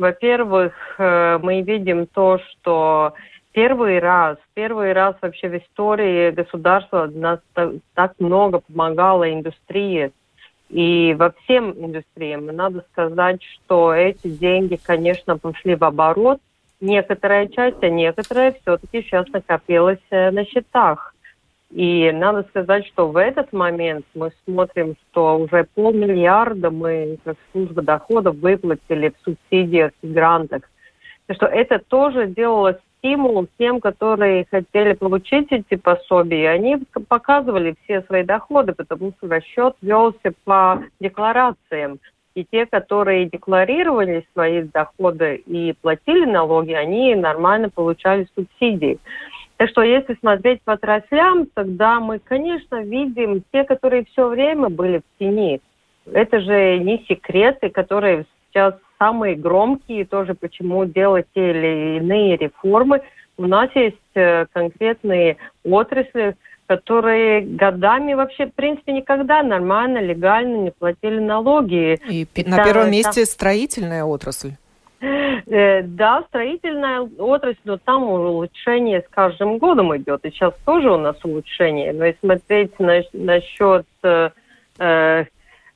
Во-первых, 0.00 0.72
э, 0.96 1.38
мы 1.42 1.60
видим 1.60 2.06
то, 2.06 2.38
что 2.38 3.12
первый 3.52 3.98
раз, 3.98 4.38
первый 4.54 4.94
раз 4.94 5.14
вообще 5.20 5.50
в 5.50 5.58
истории 5.58 6.30
государства 6.30 7.06
нас 7.12 7.40
так, 7.92 8.14
много 8.18 8.60
помогало 8.60 9.30
индустрии. 9.30 10.10
И 10.70 11.14
во 11.18 11.32
всем 11.32 11.72
индустриям 11.72 12.46
надо 12.46 12.82
сказать, 12.92 13.42
что 13.42 13.92
эти 13.92 14.28
деньги, 14.28 14.80
конечно, 14.82 15.36
пошли 15.36 15.74
в 15.74 15.84
оборот, 15.84 16.40
некоторая 16.80 17.48
часть, 17.48 17.82
а 17.82 17.90
некоторая 17.90 18.52
все-таки 18.52 19.02
сейчас 19.02 19.26
накопилась 19.28 20.00
э, 20.08 20.30
на 20.30 20.46
счетах. 20.46 21.14
И 21.70 22.10
надо 22.12 22.42
сказать, 22.48 22.84
что 22.88 23.08
в 23.08 23.16
этот 23.16 23.52
момент 23.52 24.04
мы 24.14 24.32
смотрим, 24.44 24.96
что 25.10 25.38
уже 25.38 25.68
полмиллиарда 25.74 26.70
мы, 26.70 27.18
как 27.24 27.36
служба 27.52 27.82
доходов, 27.82 28.36
выплатили 28.36 29.10
в 29.10 29.24
субсидиях 29.24 29.92
и 30.02 30.08
грантах. 30.08 30.62
И 31.28 31.34
что 31.34 31.46
это 31.46 31.78
тоже 31.78 32.26
делало 32.26 32.76
стимул 32.98 33.46
тем, 33.56 33.80
которые 33.80 34.46
хотели 34.50 34.94
получить 34.94 35.52
эти 35.52 35.76
пособия. 35.76 36.50
Они 36.50 36.76
показывали 37.08 37.76
все 37.84 38.02
свои 38.02 38.24
доходы, 38.24 38.72
потому 38.72 39.12
что 39.16 39.28
расчет 39.28 39.76
велся 39.80 40.32
по 40.44 40.82
декларациям. 40.98 42.00
И 42.34 42.44
те, 42.44 42.66
которые 42.66 43.28
декларировали 43.28 44.26
свои 44.32 44.62
доходы 44.62 45.36
и 45.46 45.74
платили 45.80 46.24
налоги, 46.24 46.72
они 46.72 47.14
нормально 47.14 47.70
получали 47.70 48.26
субсидии. 48.34 48.98
Так 49.60 49.68
что 49.68 49.82
если 49.82 50.16
смотреть 50.20 50.62
по 50.62 50.72
отраслям, 50.72 51.46
тогда 51.52 52.00
мы, 52.00 52.18
конечно, 52.18 52.82
видим 52.82 53.42
те, 53.52 53.64
которые 53.64 54.06
все 54.06 54.26
время 54.26 54.70
были 54.70 55.00
в 55.00 55.18
тени. 55.18 55.60
Это 56.10 56.40
же 56.40 56.78
не 56.78 57.04
секреты, 57.06 57.68
которые 57.68 58.24
сейчас 58.48 58.72
самые 58.98 59.36
громкие, 59.36 60.06
тоже 60.06 60.32
почему 60.32 60.86
делать 60.86 61.26
те 61.34 61.50
или 61.50 61.98
иные 61.98 62.38
реформы. 62.38 63.02
У 63.36 63.46
нас 63.46 63.68
есть 63.74 63.98
э, 64.14 64.46
конкретные 64.50 65.36
отрасли, 65.62 66.36
которые 66.64 67.42
годами 67.42 68.14
вообще, 68.14 68.46
в 68.46 68.54
принципе, 68.54 68.92
никогда 68.92 69.42
нормально, 69.42 69.98
легально 69.98 70.56
не 70.56 70.70
платили 70.70 71.18
налоги. 71.18 72.00
И 72.08 72.26
на 72.46 72.56
да, 72.56 72.64
первом 72.64 72.90
месте 72.90 73.26
строительная 73.26 74.04
отрасль. 74.04 74.52
Э, 75.00 75.82
да, 75.82 76.22
строительная 76.28 77.00
отрасль, 77.00 77.58
но 77.64 77.78
там 77.78 78.02
улучшение 78.04 79.00
с 79.00 79.08
каждым 79.08 79.58
годом 79.58 79.96
идет. 79.96 80.24
И 80.24 80.30
сейчас 80.30 80.54
тоже 80.66 80.90
у 80.90 80.98
нас 80.98 81.16
улучшение. 81.24 81.92
Но 81.92 82.04
если 82.04 82.18
смотреть 82.20 82.78
на, 82.78 83.02
насчет 83.12 83.86
э, 84.02 84.30
э 84.78 85.24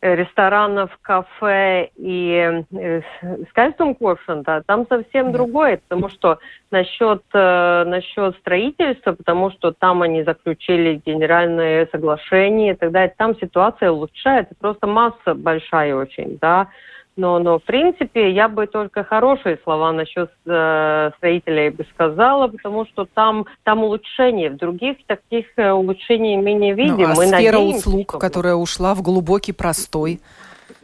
ресторанов, 0.04 0.90
кафе 1.00 1.88
и 1.96 2.62
э, 2.72 3.00
скальстумкошента, 3.48 4.62
там 4.66 4.86
совсем 4.86 5.32
другое, 5.32 5.80
потому 5.88 6.10
что 6.10 6.38
насчет, 6.70 7.22
э, 7.32 7.84
насчет 7.86 8.36
строительства, 8.36 9.12
потому 9.12 9.50
что 9.52 9.72
там 9.72 10.02
они 10.02 10.22
заключили 10.22 11.00
генеральные 11.06 11.88
соглашения 11.90 12.72
и 12.72 12.76
так 12.76 12.92
далее, 12.92 13.14
там 13.16 13.34
ситуация 13.36 13.90
улучшается, 13.90 14.54
просто 14.60 14.86
масса 14.86 15.34
большая 15.34 15.94
очень, 15.94 16.36
да, 16.38 16.68
но, 17.16 17.38
но 17.38 17.59
в 17.59 17.62
принципе 17.62 18.33
я 18.33 18.49
бы 18.49 18.66
только 18.66 19.04
хорошие 19.04 19.59
слова 19.62 19.92
насчет 19.92 20.30
э, 20.47 21.11
строителей 21.18 21.71
бы 21.71 21.87
сказала, 21.94 22.49
потому 22.49 22.87
что 22.87 23.04
там, 23.04 23.47
там 23.62 23.85
улучшение. 23.85 24.50
В 24.50 24.56
других 24.56 24.97
таких 25.06 25.47
э, 25.56 25.71
улучшений 25.71 26.37
мы 26.37 26.52
не 26.54 26.73
видим. 26.73 26.97
Ну, 26.97 27.04
а 27.04 27.14
мы 27.14 27.26
сфера 27.26 27.59
надеемся, 27.59 27.88
услуг, 27.88 28.11
что... 28.11 28.18
которая 28.18 28.54
ушла 28.56 28.94
в 28.94 29.02
глубокий 29.02 29.52
простой, 29.52 30.21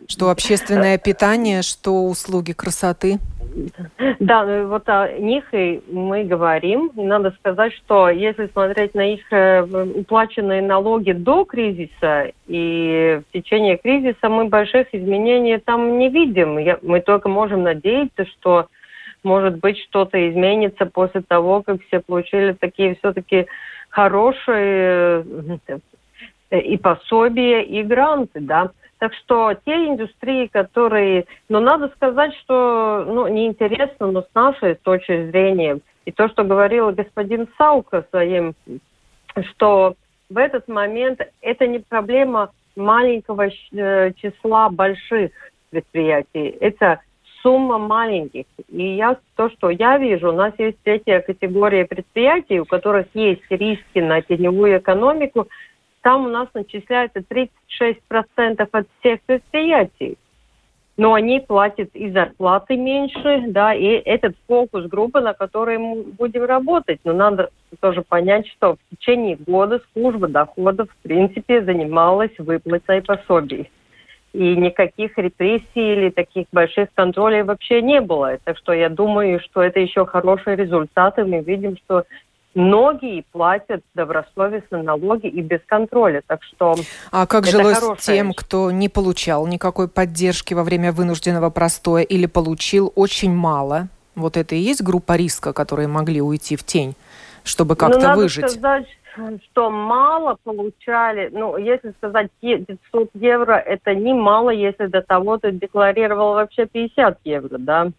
что 0.07 0.31
общественное 0.31 0.99
питание, 0.99 1.63
что 1.63 2.05
услуги 2.05 2.53
красоты. 2.53 3.19
Да, 4.21 4.45
ну 4.45 4.69
вот 4.69 4.89
о 4.89 5.13
них 5.19 5.45
и 5.53 5.83
мы 5.91 6.25
говорим. 6.25 6.91
Надо 6.95 7.31
сказать, 7.33 7.73
что 7.75 8.09
если 8.09 8.47
смотреть 8.47 8.95
на 8.95 9.15
их 9.15 9.21
э, 9.33 9.63
уплаченные 9.63 10.63
налоги 10.63 11.13
до 11.13 11.45
кризиса 11.45 12.33
и 12.47 13.21
в 13.21 13.33
течение 13.33 13.77
кризиса, 13.77 14.29
мы 14.29 14.47
больших 14.47 14.89
изменений 14.93 15.59
там 15.59 15.99
не 15.99 16.09
видим. 16.09 16.59
Мы 16.83 17.01
только 17.01 17.29
можем 17.29 17.63
надеяться, 17.63 18.27
что 18.27 18.67
может 19.23 19.59
быть 19.59 19.79
что-то 19.79 20.31
изменится 20.31 20.87
после 20.87 21.21
того, 21.21 21.63
как 21.63 21.83
все 21.83 22.01
получили 22.01 22.53
такие 22.53 22.97
все-таки 22.97 23.47
хорошие 23.91 25.25
э, 26.51 26.61
и 26.61 26.77
пособия, 26.79 27.63
и 27.63 27.83
гранты, 27.83 28.41
да. 28.41 28.71
Так 29.01 29.15
что 29.15 29.55
те 29.65 29.87
индустрии, 29.87 30.47
которые, 30.47 31.25
ну, 31.49 31.59
надо 31.59 31.89
сказать, 31.97 32.35
что, 32.43 33.03
ну, 33.09 33.27
неинтересно, 33.29 34.11
но 34.11 34.21
с 34.21 34.29
нашей 34.35 34.75
точки 34.75 35.31
зрения, 35.31 35.81
и 36.05 36.13
то, 36.13 36.29
что 36.29 36.45
говорил 36.45 36.93
господин 36.93 37.49
Саука 37.57 38.05
своим, 38.11 38.55
что 39.53 39.95
в 40.29 40.37
этот 40.37 40.69
момент 40.69 41.21
это 41.41 41.67
не 41.67 41.79
проблема 41.79 42.51
маленького 42.77 43.49
э, 43.49 44.13
числа 44.21 44.69
больших 44.69 45.31
предприятий, 45.71 46.55
это 46.61 47.01
сумма 47.43 47.79
маленьких. 47.79 48.45
И 48.69 48.97
я, 48.97 49.17
то, 49.35 49.49
что 49.49 49.71
я 49.71 49.97
вижу, 49.97 50.29
у 50.29 50.37
нас 50.37 50.53
есть 50.59 50.77
третья 50.85 51.21
категория 51.21 51.87
предприятий, 51.87 52.61
у 52.61 52.67
которых 52.67 53.07
есть 53.15 53.43
риски 53.49 53.99
на 53.99 54.21
теневую 54.21 54.77
экономику, 54.77 55.49
там 56.03 56.27
у 56.27 56.29
нас 56.29 56.49
начисляется 56.55 57.21
36% 57.21 58.69
от 58.71 58.87
всех 59.01 59.21
предприятий. 59.23 60.17
Но 60.97 61.15
они 61.15 61.41
платят 61.41 61.89
и 61.95 62.11
зарплаты 62.11 62.77
меньше, 62.77 63.45
да, 63.49 63.73
и 63.73 63.87
этот 63.87 64.37
фокус 64.47 64.85
группы, 64.85 65.21
на 65.21 65.33
которой 65.33 65.79
мы 65.79 66.03
будем 66.03 66.45
работать. 66.45 67.01
Но 67.05 67.15
надо 67.15 67.49
тоже 67.81 68.03
понять, 68.03 68.47
что 68.49 68.75
в 68.75 68.97
течение 68.97 69.37
года 69.37 69.81
служба 69.93 70.29
доходов, 70.29 70.91
в 70.91 71.03
принципе, 71.03 71.63
занималась 71.63 72.33
выплатой 72.39 73.01
пособий. 73.01 73.71
И 74.35 74.55
никаких 74.57 75.17
репрессий 75.17 75.65
или 75.75 76.11
таких 76.11 76.47
больших 76.53 76.89
контролей 76.95 77.43
вообще 77.45 77.81
не 77.81 78.01
было. 78.01 78.39
Так 78.45 78.59
что 78.59 78.73
я 78.73 78.91
думаю, 78.91 79.41
что 79.41 79.63
это 79.63 79.81
еще 79.81 80.05
хороший 80.05 80.55
результат, 80.55 81.19
и 81.19 81.23
мы 81.23 81.41
видим, 81.41 81.79
что 81.79 82.05
многие 82.55 83.25
платят 83.33 83.83
добросовестно 83.95 84.83
налоги 84.83 85.27
и 85.27 85.41
без 85.41 85.61
контроля. 85.67 86.23
Так 86.27 86.43
что 86.43 86.75
а 87.11 87.27
как 87.27 87.47
жилось 87.47 87.81
тем, 88.01 88.29
вещь. 88.29 88.37
кто 88.37 88.71
не 88.71 88.89
получал 88.89 89.47
никакой 89.47 89.89
поддержки 89.89 90.55
во 90.55 90.65
время 90.65 90.93
вынужденного 90.93 91.51
простоя 91.51 92.03
или 92.03 92.27
получил 92.27 92.93
очень 92.95 93.35
мало? 93.35 93.89
Вот 94.15 94.37
это 94.37 94.55
и 94.55 94.59
есть 94.59 94.83
группа 94.83 95.17
риска, 95.17 95.53
которые 95.53 95.89
могли 95.89 96.21
уйти 96.21 96.57
в 96.57 96.65
тень, 96.65 96.95
чтобы 97.45 97.71
ну, 97.75 97.77
как-то 97.77 98.09
ну, 98.09 98.17
выжить. 98.17 98.51
Сказать, 98.51 98.87
что 99.45 99.71
мало 99.71 100.37
получали, 100.43 101.31
ну, 101.33 101.57
если 101.57 101.93
сказать 101.99 102.31
500 102.41 103.11
евро, 103.15 103.55
это 103.55 103.95
не 103.95 104.13
мало, 104.13 104.51
если 104.51 104.87
до 104.87 105.03
того 105.03 105.39
ты 105.39 105.53
декларировал 105.53 106.35
вообще 106.35 106.67
50 106.67 107.19
евро, 107.25 107.59
да. 107.59 107.91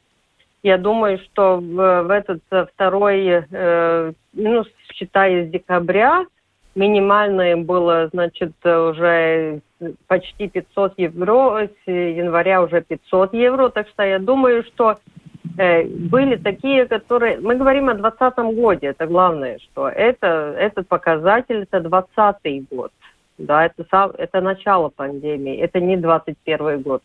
Я 0.63 0.77
думаю, 0.77 1.17
что 1.19 1.57
в, 1.57 2.03
в 2.03 2.09
этот 2.11 2.41
э, 2.51 2.65
второй, 2.73 3.45
э, 3.49 4.13
ну, 4.33 4.63
считая 4.93 5.45
с 5.45 5.49
декабря, 5.49 6.25
минимальное 6.75 7.57
было, 7.57 8.09
значит, 8.13 8.53
уже 8.63 9.61
почти 10.07 10.47
500 10.47 10.93
евро, 10.97 11.67
с 11.67 11.91
января 11.91 12.61
уже 12.61 12.81
500 12.81 13.33
евро, 13.33 13.69
так 13.69 13.87
что 13.87 14.03
я 14.03 14.19
думаю, 14.19 14.63
что 14.63 14.99
э, 15.57 15.83
были 15.83 16.35
такие, 16.35 16.85
которые... 16.85 17.39
Мы 17.39 17.55
говорим 17.55 17.89
о 17.89 17.95
2020 17.95 18.55
годе, 18.55 18.87
это 18.87 19.07
главное, 19.07 19.57
что 19.59 19.89
это, 19.89 20.55
этот 20.57 20.87
показатель, 20.87 21.63
это 21.63 21.79
2020 21.81 22.69
год. 22.69 22.91
Да, 23.39 23.65
это, 23.65 24.13
это 24.19 24.41
начало 24.41 24.89
пандемии, 24.89 25.57
это 25.57 25.79
не 25.79 25.97
21 25.97 26.81
год. 26.83 27.01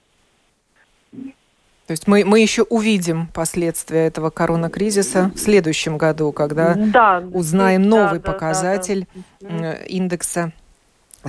То 1.86 1.92
есть 1.92 2.08
мы, 2.08 2.24
мы 2.24 2.40
еще 2.40 2.62
увидим 2.62 3.28
последствия 3.28 4.06
этого 4.06 4.30
коронакризиса 4.30 5.30
в 5.34 5.38
следующем 5.38 5.98
году, 5.98 6.32
когда 6.32 6.74
да, 6.74 7.22
узнаем 7.32 7.84
да, 7.84 7.88
новый 7.88 8.18
да, 8.18 8.32
показатель 8.32 9.06
да, 9.40 9.48
да. 9.48 9.72
индекса 9.74 10.52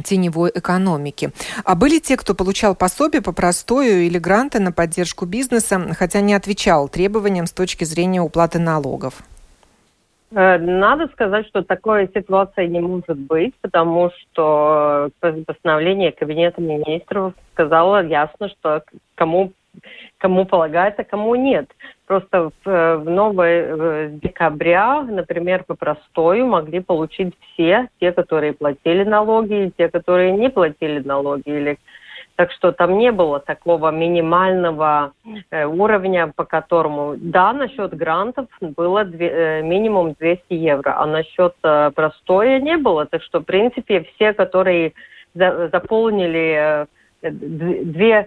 теневой 0.04 0.52
экономики. 0.54 1.32
А 1.64 1.76
были 1.76 2.00
те, 2.00 2.18
кто 2.18 2.34
получал 2.34 2.76
пособие 2.76 3.22
по 3.22 3.34
простою 3.34 4.02
или 4.02 4.18
гранты 4.18 4.60
на 4.60 4.72
поддержку 4.72 5.26
бизнеса, 5.26 5.94
хотя 5.98 6.22
не 6.22 6.34
отвечал 6.34 6.90
требованиям 6.90 7.46
с 7.46 7.52
точки 7.52 7.84
зрения 7.84 8.22
уплаты 8.22 8.60
налогов? 8.60 9.24
Э, 10.32 10.58
надо 10.58 11.08
сказать, 11.14 11.48
что 11.48 11.64
такой 11.64 12.10
ситуации 12.14 12.68
не 12.68 12.80
может 12.80 13.18
быть, 13.18 13.54
потому 13.62 14.12
что 14.12 15.10
постановление 15.20 16.12
Кабинета 16.12 16.62
министров 16.62 17.34
сказало 17.54 18.06
ясно, 18.06 18.50
что 18.50 18.84
кому 19.16 19.54
кому 20.18 20.46
полагается, 20.46 21.04
кому 21.04 21.36
нет. 21.36 21.70
Просто 22.08 22.52
в, 22.64 22.98
в 22.98 23.10
новое 23.10 23.76
в 23.76 24.20
декабря, 24.20 25.02
например, 25.02 25.64
по 25.66 25.76
простою 25.76 26.48
могли 26.48 26.80
получить 26.80 27.34
все, 27.40 27.88
те, 28.00 28.12
которые 28.12 28.54
платили 28.54 29.04
налоги, 29.04 29.66
и 29.66 29.72
те, 29.78 29.90
которые 29.90 30.32
не 30.32 30.50
платили 30.50 31.00
налоги. 31.06 31.44
Или... 31.46 31.78
Так 32.36 32.52
что 32.52 32.72
там 32.72 32.98
не 32.98 33.12
было 33.12 33.40
такого 33.40 33.92
минимального 33.92 35.12
э, 35.50 35.66
уровня, 35.66 36.32
по 36.36 36.46
которому, 36.46 37.16
да, 37.18 37.52
насчет 37.52 37.94
грантов 37.96 38.46
было 38.62 39.04
две, 39.04 39.28
э, 39.28 39.62
минимум 39.64 40.14
200 40.14 40.54
евро, 40.54 40.96
а 40.98 41.06
насчет 41.08 41.56
э, 41.64 41.92
простоя 41.96 42.60
не 42.60 42.78
было. 42.78 43.06
Так 43.06 43.24
что, 43.24 43.40
в 43.40 43.44
принципе, 43.44 44.08
все, 44.16 44.34
которые 44.34 44.94
за, 45.34 45.70
заполнили 45.72 46.86
э, 47.24 47.32
две 47.32 48.14
Э, 48.22 48.26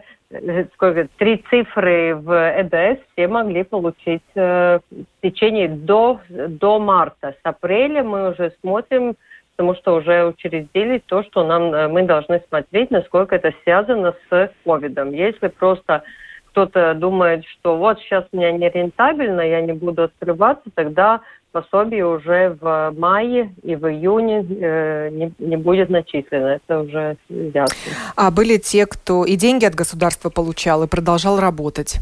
сколько, 0.75 1.09
три 1.19 1.45
цифры 1.51 2.15
в 2.15 2.33
ЭДС 2.33 3.01
все 3.13 3.29
могли 3.29 3.65
получить 3.65 4.23
э, 4.35 4.79
в 4.91 5.23
течение 5.23 5.69
до, 5.69 6.21
до 6.29 6.79
марта. 6.79 7.33
С 7.33 7.41
апреля 7.43 8.05
мы 8.05 8.31
уже 8.31 8.53
смотрим, 8.61 9.17
потому 9.57 9.75
что 9.75 9.97
уже 9.97 10.27
учредили 10.27 11.03
то, 11.07 11.25
что 11.25 11.45
нам, 11.45 11.75
э, 11.75 11.89
мы 11.89 12.05
должны 12.05 12.41
смотреть, 12.49 12.91
насколько 12.91 13.37
это 13.37 13.53
связано 13.65 14.15
с 14.29 14.51
ковидом. 14.65 15.11
Если 15.11 15.49
просто 15.49 16.05
кто-то 16.47 16.95
думает, 16.95 17.45
что 17.47 17.77
вот 17.77 17.99
сейчас 18.01 18.25
у 18.33 18.37
меня 18.37 18.53
не 18.53 18.69
рентабельно, 18.69 19.41
я 19.41 19.61
не 19.61 19.73
буду 19.73 20.05
открываться, 20.05 20.69
тогда 20.75 21.21
пособие 21.53 22.07
уже 22.07 22.57
в 22.61 22.93
мае 22.97 23.53
и 23.63 23.75
в 23.75 23.89
июне 23.91 24.47
э, 24.49 25.09
не, 25.11 25.33
не 25.39 25.57
будет 25.57 25.91
начислено. 25.91 26.49
Это 26.57 26.81
уже 26.81 27.17
ясно. 27.29 27.77
А 28.17 28.31
были 28.31 28.57
те, 28.57 28.87
кто 28.87 29.25
и 29.25 29.37
деньги 29.37 29.65
от 29.65 29.75
государства 29.75 30.31
получал, 30.31 30.85
и 30.85 30.89
продолжал 30.89 31.41
работать? 31.41 31.99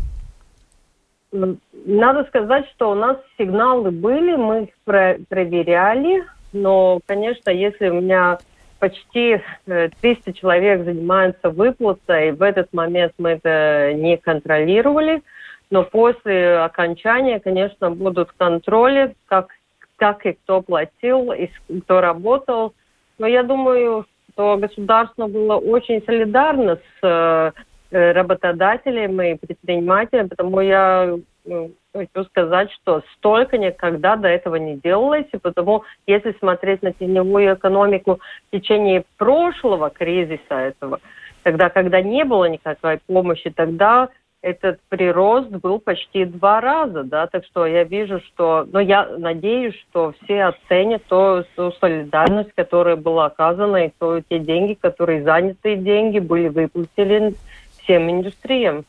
Надо 1.33 2.25
сказать, 2.25 2.67
что 2.75 2.91
у 2.91 2.95
нас 2.95 3.17
сигналы 3.37 3.91
были, 3.91 4.37
мы 4.37 4.65
их 4.65 4.71
про 4.85 5.19
проверяли, 5.29 6.25
но, 6.53 7.01
конечно, 7.07 7.51
если 7.51 7.89
у 7.89 8.01
меня 8.01 8.39
почти 8.79 9.41
300 9.67 9.91
э, 10.07 10.33
человек 10.33 10.85
занимаются 10.85 11.51
выплатой, 11.51 12.33
в 12.33 12.43
этот 12.43 12.73
момент 12.73 13.13
мы 13.19 13.31
это 13.31 13.93
не 13.95 14.17
контролировали– 14.17 15.23
но 15.71 15.85
после 15.85 16.59
окончания, 16.59 17.41
конечно, 17.41 17.91
будут 17.91 18.33
контроли, 18.33 19.15
как, 19.27 19.49
как 19.97 20.25
и 20.27 20.33
кто 20.33 20.63
платил, 20.63 21.33
и 21.33 21.51
кто 21.85 22.01
работал. 22.01 22.75
Но 23.19 23.27
я 23.27 23.43
думаю, 23.43 24.07
что 24.33 24.57
государство 24.57 25.27
было 25.27 25.57
очень 25.57 26.03
солидарно 26.05 26.77
с 26.77 27.53
э, 27.91 28.13
работодателями 28.13 29.33
и 29.33 29.47
предпринимателями, 29.47 30.29
потому 30.29 30.61
я 30.61 31.17
ну, 31.45 31.73
хочу 31.93 32.25
сказать, 32.27 32.71
что 32.73 33.03
столько 33.17 33.59
никогда 33.59 34.17
до 34.17 34.29
этого 34.29 34.57
не 34.57 34.77
делалось, 34.77 35.27
и 35.33 35.39
потому, 35.39 35.85
если 36.07 36.33
смотреть 36.39 36.83
на 36.83 36.93
теневую 36.93 37.55
экономику 37.55 38.21
в 38.47 38.57
течение 38.57 39.05
прошлого 39.17 39.91
кризиса 39.91 40.55
этого, 40.55 41.01
Тогда, 41.43 41.71
когда 41.71 42.03
не 42.03 42.25
было 42.25 42.45
никакой 42.45 42.99
помощи, 43.07 43.49
тогда 43.49 44.11
этот 44.41 44.81
прирост 44.89 45.49
был 45.49 45.81
почти 45.81 46.25
два 46.25 46.61
раза, 46.61 47.03
да, 47.03 47.27
так 47.27 47.45
что 47.45 47.67
я 47.67 47.85
вижу, 47.85 48.21
что, 48.21 48.67
но 48.71 48.81
я 48.81 49.05
надеюсь, 49.19 49.75
что 49.91 50.15
все 50.23 50.45
оценят 50.45 51.03
то, 51.09 51.45
ту 51.57 51.73
солидарность, 51.73 52.51
которая 52.55 52.97
была 52.97 53.27
оказана, 53.27 53.87
и 53.87 53.93
то 53.99 54.21
те 54.21 54.39
деньги, 54.39 54.75
которые 54.75 55.25
занятые 55.25 55.77
деньги, 55.77 56.21
были 56.21 56.49
выплатили 56.49 57.35
всем 57.83 58.11
индустриям. 58.11 58.85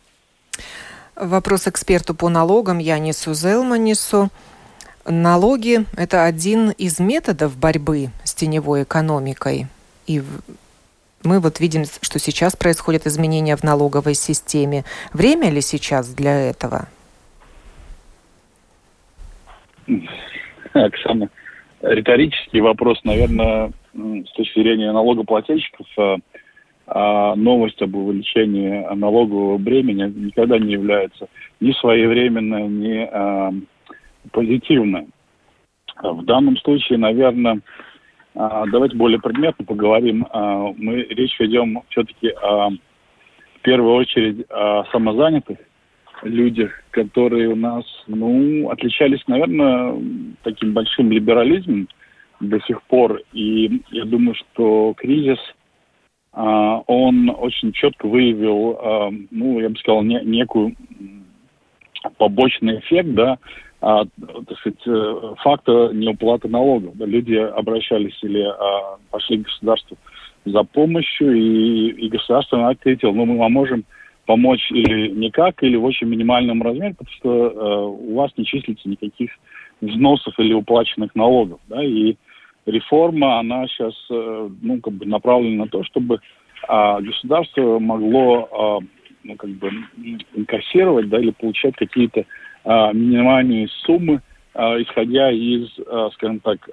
Вопрос 1.16 1.68
эксперту 1.68 2.14
по 2.14 2.30
налогам 2.30 2.78
Янису 2.78 3.34
Зелманису. 3.34 4.30
Налоги– 5.06 5.86
это 5.98 6.26
один 6.26 6.70
из 6.72 7.00
методов 7.00 7.58
борьбы 7.58 8.10
с 8.24 8.36
теневой 8.36 8.84
экономикой. 8.84 9.68
И 10.06 10.22
мы 11.24 11.40
вот 11.40 11.60
видим, 11.60 11.84
что 11.86 12.20
сейчас 12.20 12.56
происходят 12.56 13.06
изменения 13.06 13.56
в 13.56 13.64
налоговой 13.64 14.14
системе. 14.14 14.84
Время 15.14 15.50
ли 15.50 15.62
сейчас 15.62 16.14
для 16.14 16.50
этого? 16.50 16.88
Оксана, 20.74 21.30
риторический 21.82 22.62
вопрос, 22.62 23.00
наверное, 23.04 23.72
с 23.94 24.32
точки 24.32 24.60
зрения 24.60 24.92
налогоплательщиков, 24.92 25.88
а, 25.98 26.18
а 26.88 27.36
новость 27.36 27.82
об 27.82 27.96
увеличении 27.96 28.86
налогового 28.96 29.58
бремени 29.58 30.04
никогда 30.04 30.58
не 30.58 30.74
является 30.74 31.28
ни 31.60 31.72
своевременной, 31.74 32.68
ни 32.68 33.10
а, 33.12 33.52
позитивной. 34.32 35.08
В 36.02 36.24
данном 36.24 36.56
случае, 36.58 36.98
наверное, 36.98 37.60
давайте 38.36 38.96
более 38.96 39.20
предметно 39.20 39.66
поговорим. 39.66 40.28
А, 40.32 40.72
мы 40.78 41.04
речь 41.04 41.40
ведем 41.40 41.82
все-таки 41.90 42.30
о, 42.30 42.70
в 42.70 43.62
первую 43.62 43.96
очередь 43.96 44.46
о 44.50 44.86
самозанятых 44.92 45.58
людях, 46.24 46.72
которые 46.92 47.50
у 47.50 47.56
нас, 47.56 47.86
ну, 48.08 48.70
отличались, 48.70 49.26
наверное, 49.28 49.96
таким 50.44 50.74
большим 50.74 51.12
либерализмом 51.12 51.88
до 52.40 52.60
сих 52.62 52.82
пор. 52.84 53.22
И 53.34 53.82
я 53.92 54.06
думаю, 54.06 54.36
что 54.36 54.94
кризис, 54.98 55.40
а, 56.32 56.80
он 56.88 57.30
очень 57.30 57.72
четко 57.72 58.08
выявил, 58.08 58.80
ну, 59.32 59.60
я 59.60 59.70
бы 59.70 59.78
сказал, 59.78 60.04
некую 60.04 60.76
побочный 62.18 62.80
эффект, 62.80 63.10
да, 63.14 63.38
а, 63.82 64.04
так 64.04 64.58
сказать, 64.60 64.80
э, 64.88 65.34
факта 65.38 65.92
неуплаты 65.94 66.50
налогов. 66.50 66.94
Люди 66.98 67.36
обращались 67.36 68.18
или 68.24 68.42
а, 68.42 68.98
пошли 69.10 69.38
к 69.38 69.44
государству 69.44 69.98
за 70.46 70.64
помощью, 70.64 71.34
и, 71.34 71.88
и 71.90 72.10
государство 72.10 72.68
ответило, 72.68 73.12
ну, 73.12 73.26
мы 73.26 73.38
вам 73.38 73.54
можем 73.54 73.86
помочь 74.26 74.70
или 74.72 75.10
никак, 75.10 75.64
или 75.64 75.78
в 75.78 75.86
очень 75.86 76.08
минимальном 76.08 76.62
размере, 76.62 76.94
потому 76.98 77.16
что 77.16 77.30
э, 77.30 77.86
у 78.12 78.16
вас 78.16 78.32
не 78.38 78.46
числится 78.46 78.88
никаких 78.90 79.32
взносов 79.82 80.38
или 80.40 80.54
уплаченных 80.54 81.16
налогов. 81.16 81.60
Да, 81.68 81.84
и 81.84 82.16
реформа, 82.66 83.40
она 83.40 83.66
сейчас 83.68 83.94
э, 84.12 84.50
ну, 84.62 84.80
как 84.82 84.94
бы 84.94 85.06
направлена 85.06 85.64
на 85.64 85.70
то, 85.70 85.84
чтобы 85.84 86.20
э, 86.68 87.02
государство 87.02 87.80
могло 87.80 88.82
э, 88.82 88.86
ну, 89.24 89.36
как 89.36 89.50
бы 89.52 89.72
инкассировать 90.36 91.10
да, 91.10 91.20
или 91.20 91.32
получать 91.32 91.76
какие-то 91.76 92.22
а, 92.22 92.26
минимальные 92.66 93.68
суммы, 93.86 94.22
а, 94.54 94.82
исходя 94.82 95.32
из, 95.32 95.70
а, 95.88 96.10
скажем 96.14 96.40
так, 96.40 96.68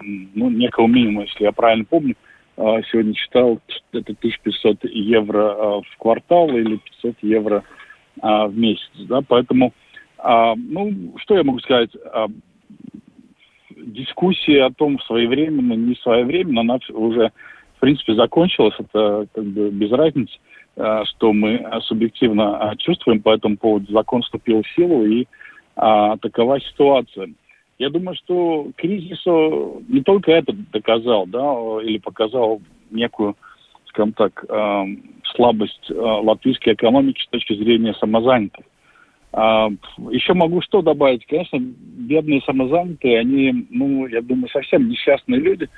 ну, 0.00 0.50
некого 0.50 0.86
минимума, 0.86 1.22
если 1.22 1.44
я 1.44 1.52
правильно 1.52 1.84
помню, 1.84 2.16
сегодня 2.56 3.14
читал, 3.14 3.60
это 3.92 4.14
1500 4.14 4.84
евро 4.84 5.80
в 5.80 5.98
квартал 5.98 6.48
или 6.50 6.76
500 6.76 7.16
евро 7.22 7.64
в 8.22 8.52
месяц, 8.54 8.90
да, 9.08 9.22
поэтому, 9.26 9.72
ну, 10.22 11.14
что 11.18 11.36
я 11.36 11.42
могу 11.42 11.58
сказать, 11.58 11.90
дискуссия 13.76 14.64
о 14.64 14.72
том, 14.72 15.00
своевременно, 15.00 15.74
не 15.74 15.96
своевременно, 15.96 16.60
она 16.60 16.78
уже, 16.90 17.32
принципе, 17.84 18.14
закончилась, 18.14 18.74
это 18.78 19.26
как 19.34 19.44
бы 19.44 19.70
без 19.70 19.92
разницы. 19.92 20.32
Э, 20.76 21.04
что 21.04 21.32
мы 21.32 21.64
субъективно 21.82 22.72
э, 22.72 22.76
чувствуем 22.78 23.20
по 23.20 23.34
этому 23.34 23.56
поводу. 23.56 23.92
Закон 23.92 24.22
вступил 24.22 24.62
в 24.62 24.68
силу, 24.74 25.04
и 25.04 25.26
а, 25.76 26.16
такова 26.18 26.60
ситуация. 26.60 27.30
Я 27.78 27.90
думаю, 27.90 28.16
что 28.16 28.68
кризису 28.76 29.82
не 29.88 30.02
только 30.02 30.32
это 30.32 30.52
доказал, 30.72 31.26
да, 31.26 31.54
или 31.82 31.98
показал 31.98 32.60
некую, 32.90 33.36
скажем 33.86 34.12
так, 34.12 34.44
э, 34.48 34.84
слабость 35.34 35.90
э, 35.90 35.94
латвийской 35.94 36.74
экономики 36.74 37.22
с 37.22 37.28
точки 37.28 37.54
зрения 37.54 37.94
самозанятых. 37.94 38.64
А, 39.32 39.68
еще 40.10 40.34
могу 40.34 40.60
что 40.60 40.82
добавить? 40.82 41.26
Конечно, 41.26 41.58
бедные 41.60 42.40
самозанятые, 42.42 43.18
они, 43.18 43.66
ну, 43.70 44.06
я 44.06 44.22
думаю, 44.22 44.48
совсем 44.50 44.88
несчастные 44.88 45.40
люди, 45.40 45.68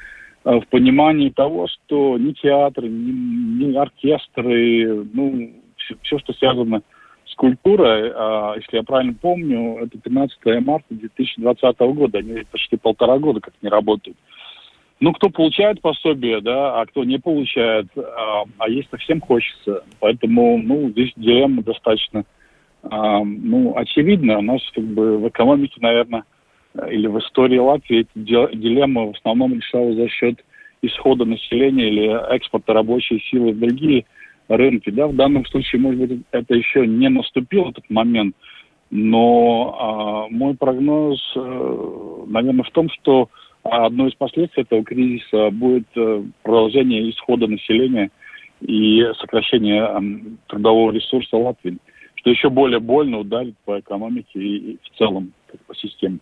в 0.47 0.67
понимании 0.69 1.31
того, 1.31 1.67
что 1.67 2.17
ни 2.19 2.33
театры, 2.33 2.89
ни, 2.89 3.65
ни 3.65 3.77
оркестры, 3.77 5.05
ну, 5.13 5.53
все, 5.77 5.97
все, 6.03 6.19
что 6.21 6.33
связано 6.35 6.83
с 7.27 7.35
культурой, 7.35 8.13
а, 8.15 8.55
если 8.55 8.77
я 8.77 8.85
правильно 8.85 9.15
помню, 9.21 9.79
это 9.79 9.99
13 9.99 10.39
марта 10.65 10.87
2020 10.91 11.79
года, 11.81 12.19
они 12.19 12.45
почти 12.51 12.77
полтора 12.77 13.19
года 13.19 13.41
как 13.41 13.55
не 13.61 13.69
работают. 13.69 14.17
Ну, 15.01 15.13
кто 15.13 15.31
получает 15.31 15.81
пособие, 15.83 16.41
да, 16.41 16.81
а 16.81 16.87
кто 16.87 17.03
не 17.03 17.19
получает, 17.19 17.89
а, 17.97 18.45
а 18.59 18.69
есть 18.71 18.89
совсем 18.89 19.21
хочется. 19.21 19.83
Поэтому, 19.99 20.59
ну, 20.59 20.91
здесь 20.91 21.13
дилемма 21.17 21.65
достаточно, 21.65 22.25
а, 22.85 23.25
ну, 23.25 23.77
очевидна. 23.77 24.39
У 24.39 24.43
нас, 24.43 24.63
как 24.73 24.85
бы, 24.85 25.19
в 25.19 25.29
экономике, 25.29 25.79
наверное, 25.81 26.23
или 26.91 27.07
в 27.07 27.19
истории 27.19 27.59
Латвии 27.59 28.01
эта 28.01 28.57
дилемма 28.57 29.07
в 29.07 29.17
основном 29.17 29.55
решалась 29.55 29.97
за 29.97 30.09
счет 30.09 30.45
исхода 30.83 31.25
населения 31.25 31.89
или 31.89 32.35
экспорта 32.35 32.73
рабочей 32.73 33.21
силы 33.31 33.53
в 33.53 33.59
другие 33.59 34.05
рынки. 34.49 34.91
Да? 34.91 35.07
В 35.07 35.15
данном 35.15 35.45
случае, 35.47 35.81
может 35.81 36.01
быть, 36.01 36.21
это 36.33 36.55
еще 36.55 36.87
не 36.87 37.09
наступил 37.09 37.71
этот 37.71 37.89
момент, 37.91 38.35
но 38.91 39.77
а, 39.79 40.33
мой 40.33 40.55
прогноз, 40.55 41.21
а, 41.37 42.25
наверное, 42.27 42.65
в 42.65 42.71
том, 42.71 42.89
что 42.91 43.29
одно 43.63 44.07
из 44.07 44.15
последствий 44.15 44.63
этого 44.63 44.85
кризиса 44.85 45.51
будет 45.51 45.87
а, 45.97 46.25
продолжение 46.43 47.11
исхода 47.11 47.47
населения 47.47 48.11
и 48.61 49.05
сокращение 49.19 49.83
а, 49.83 50.01
трудового 50.47 50.93
ресурса 50.93 51.37
Латвии, 51.37 51.79
что 52.15 52.31
еще 52.31 52.49
более 52.49 52.81
больно 52.81 53.19
ударит 53.19 53.55
по 53.65 53.81
экономике 53.81 54.39
и, 54.39 54.57
и 54.73 54.79
в 54.83 54.99
целом 54.99 55.33
по 55.67 55.75
системе. 55.75 56.19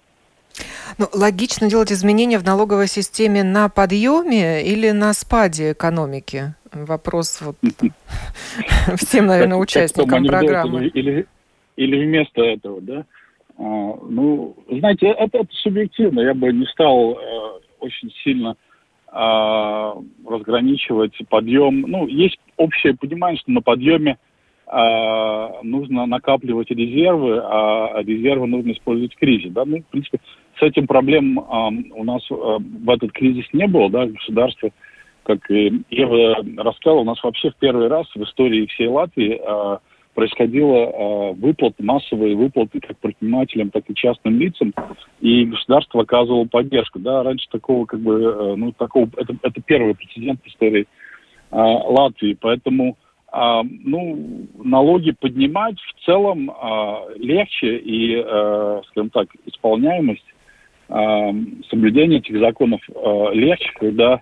Ну, 0.98 1.06
логично 1.12 1.68
делать 1.68 1.92
изменения 1.92 2.38
в 2.38 2.44
налоговой 2.44 2.86
системе 2.86 3.42
на 3.42 3.68
подъеме 3.68 4.62
или 4.62 4.90
на 4.90 5.12
спаде 5.12 5.72
экономики? 5.72 6.54
Вопрос 6.72 7.40
вот 7.40 7.56
всем, 8.96 9.26
наверное, 9.26 9.58
участникам 9.58 10.24
программы. 10.24 10.86
Или, 10.86 11.26
или 11.76 12.04
вместо 12.04 12.42
этого, 12.42 12.80
да? 12.80 13.04
А, 13.56 13.62
ну, 13.62 14.56
знаете, 14.68 15.06
это, 15.06 15.38
это 15.38 15.48
субъективно. 15.62 16.20
Я 16.20 16.34
бы 16.34 16.52
не 16.52 16.66
стал 16.66 17.12
э, 17.12 17.60
очень 17.80 18.10
сильно 18.22 18.56
э, 19.12 19.92
разграничивать 20.26 21.16
подъем. 21.28 21.82
Ну, 21.82 22.06
есть 22.06 22.38
общее 22.56 22.94
понимание, 22.94 23.38
что 23.38 23.52
на 23.52 23.62
подъеме 23.62 24.18
э, 24.66 25.48
нужно 25.62 26.06
накапливать 26.06 26.70
резервы, 26.70 27.38
а 27.38 28.02
резервы 28.02 28.46
нужно 28.46 28.72
использовать 28.72 29.14
в 29.14 29.18
кризис. 29.18 29.52
Да? 29.52 29.64
Ну, 29.64 29.78
в 29.78 29.86
принципе, 29.86 30.18
с 30.58 30.62
этим 30.62 30.86
проблем 30.86 31.38
э, 31.38 31.42
у 31.94 32.04
нас 32.04 32.22
э, 32.30 32.34
в 32.34 32.90
этот 32.90 33.12
кризис 33.12 33.46
не 33.52 33.66
было, 33.66 33.90
да, 33.90 34.06
государство, 34.06 34.70
как 35.24 35.50
и 35.50 35.82
Ева 35.90 36.36
рассказала, 36.58 37.00
у 37.00 37.04
нас 37.04 37.22
вообще 37.22 37.50
в 37.50 37.56
первый 37.56 37.88
раз 37.88 38.06
в 38.14 38.22
истории 38.22 38.66
всей 38.66 38.88
Латвии 38.88 39.40
э, 39.40 39.78
происходила 40.14 40.76
э, 40.76 41.32
выплаты, 41.34 41.82
массовые 41.82 42.36
выплаты 42.36 42.80
как 42.80 42.98
предпринимателям, 42.98 43.70
так 43.70 43.84
и 43.88 43.94
частным 43.94 44.38
лицам, 44.38 44.72
и 45.20 45.44
государство 45.44 46.02
оказывало 46.02 46.44
поддержку. 46.44 46.98
Да, 46.98 47.22
раньше 47.22 47.48
такого, 47.50 47.86
как 47.86 48.00
бы, 48.00 48.20
э, 48.22 48.54
ну, 48.56 48.72
такого, 48.72 49.08
это, 49.16 49.36
это 49.42 49.60
первый 49.62 49.94
прецедент 49.94 50.40
в 50.42 50.46
истории 50.46 50.86
э, 51.50 51.56
Латвии, 51.56 52.36
поэтому 52.40 52.96
а, 53.36 53.64
ну, 53.64 54.46
налоги 54.62 55.10
поднимать 55.10 55.74
в 55.80 56.04
целом 56.04 56.52
а, 56.52 57.02
легче 57.16 57.78
и, 57.78 58.14
а, 58.24 58.80
скажем 58.90 59.10
так, 59.10 59.26
исполняемость 59.46 60.24
э, 60.88 61.32
соблюдение 61.70 62.18
этих 62.18 62.38
законов 62.38 62.80
э, 62.88 63.34
легче, 63.34 63.70
когда 63.78 64.20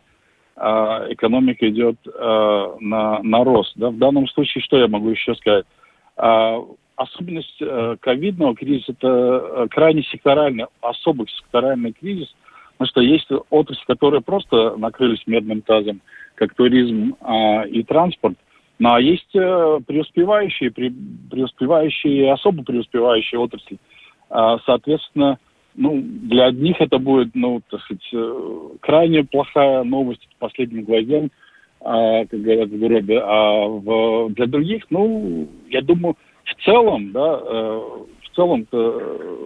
э, 0.57 0.61
экономика 1.11 1.68
идет 1.68 1.96
э, 2.07 2.77
на, 2.81 3.22
на 3.22 3.44
рост. 3.44 3.72
Да? 3.77 3.90
В 3.90 3.98
данном 3.98 4.29
случае 4.29 4.62
что 4.62 4.79
я 4.79 4.88
могу 4.88 5.11
еще 5.11 5.35
сказать? 5.35 5.66
Э, 6.16 6.59
особенность 6.96 7.57
э, 7.61 7.96
ковидного 8.01 8.55
кризиса– 8.55 8.92
это 8.98 9.09
э, 9.09 9.68
крайне 9.70 10.03
секторальный, 10.05 10.66
особый 10.81 11.27
секторальный 11.29 11.92
кризис, 11.92 12.35
потому 12.72 12.88
что 12.88 13.01
есть 13.01 13.29
отрасли, 13.51 13.85
которые 13.87 14.20
просто 14.20 14.77
накрылись 14.77 15.22
медным 15.27 15.62
тазом, 15.62 16.01
как 16.35 16.55
туризм 16.55 17.16
э, 17.20 17.68
и 17.68 17.83
транспорт, 17.83 18.37
Ну, 18.79 18.92
а 18.92 19.01
есть 19.01 19.35
э, 19.35 19.81
преуспевающие, 19.87 20.70
пре, 20.70 20.92
преуспевающие, 21.31 22.33
особо 22.33 22.64
преуспевающие 22.64 23.38
отрасли. 23.38 23.79
А, 24.31 24.59
соответственно, 24.64 25.38
ну, 25.74 26.02
для 26.02 26.46
одних 26.46 26.80
это 26.80 26.98
будет, 26.98 27.35
ну, 27.35 27.62
так 27.70 27.80
сказать, 27.82 28.08
э, 28.12 28.68
крайне 28.80 29.24
плохая 29.24 29.82
новость 29.85 30.28
последним 30.38 30.85
гвоздям, 30.85 31.30
а, 31.80 32.24
как 32.26 32.40
говорят 32.40 32.68
в 32.68 32.78
городе, 32.78 33.18
а 33.18 33.66
в, 33.66 34.30
для 34.35 34.46
других, 34.46 34.85
ну, 34.90 35.48
я 35.68 35.80
думаю, 35.80 36.16
в 36.44 36.64
целом, 36.64 37.12
да, 37.12 37.40
э, 37.42 37.80
в 38.22 38.37
целом 38.37 38.66
э, 38.70 39.37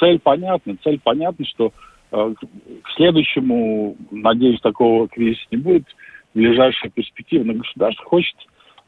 цель 0.00 0.18
понятна, 0.18 0.76
цель 0.82 1.00
понятна, 1.02 1.44
что 1.46 1.72
к 2.10 2.90
следующему, 2.96 3.94
надеюсь, 4.10 4.60
такого 4.62 5.08
кризиса 5.08 5.44
не 5.50 5.58
будет. 5.58 5.84
В 6.32 6.38
ближайшей 6.38 6.88
перспективе, 6.88 7.44
но 7.44 7.52
государство 7.52 8.02
хочет 8.06 8.34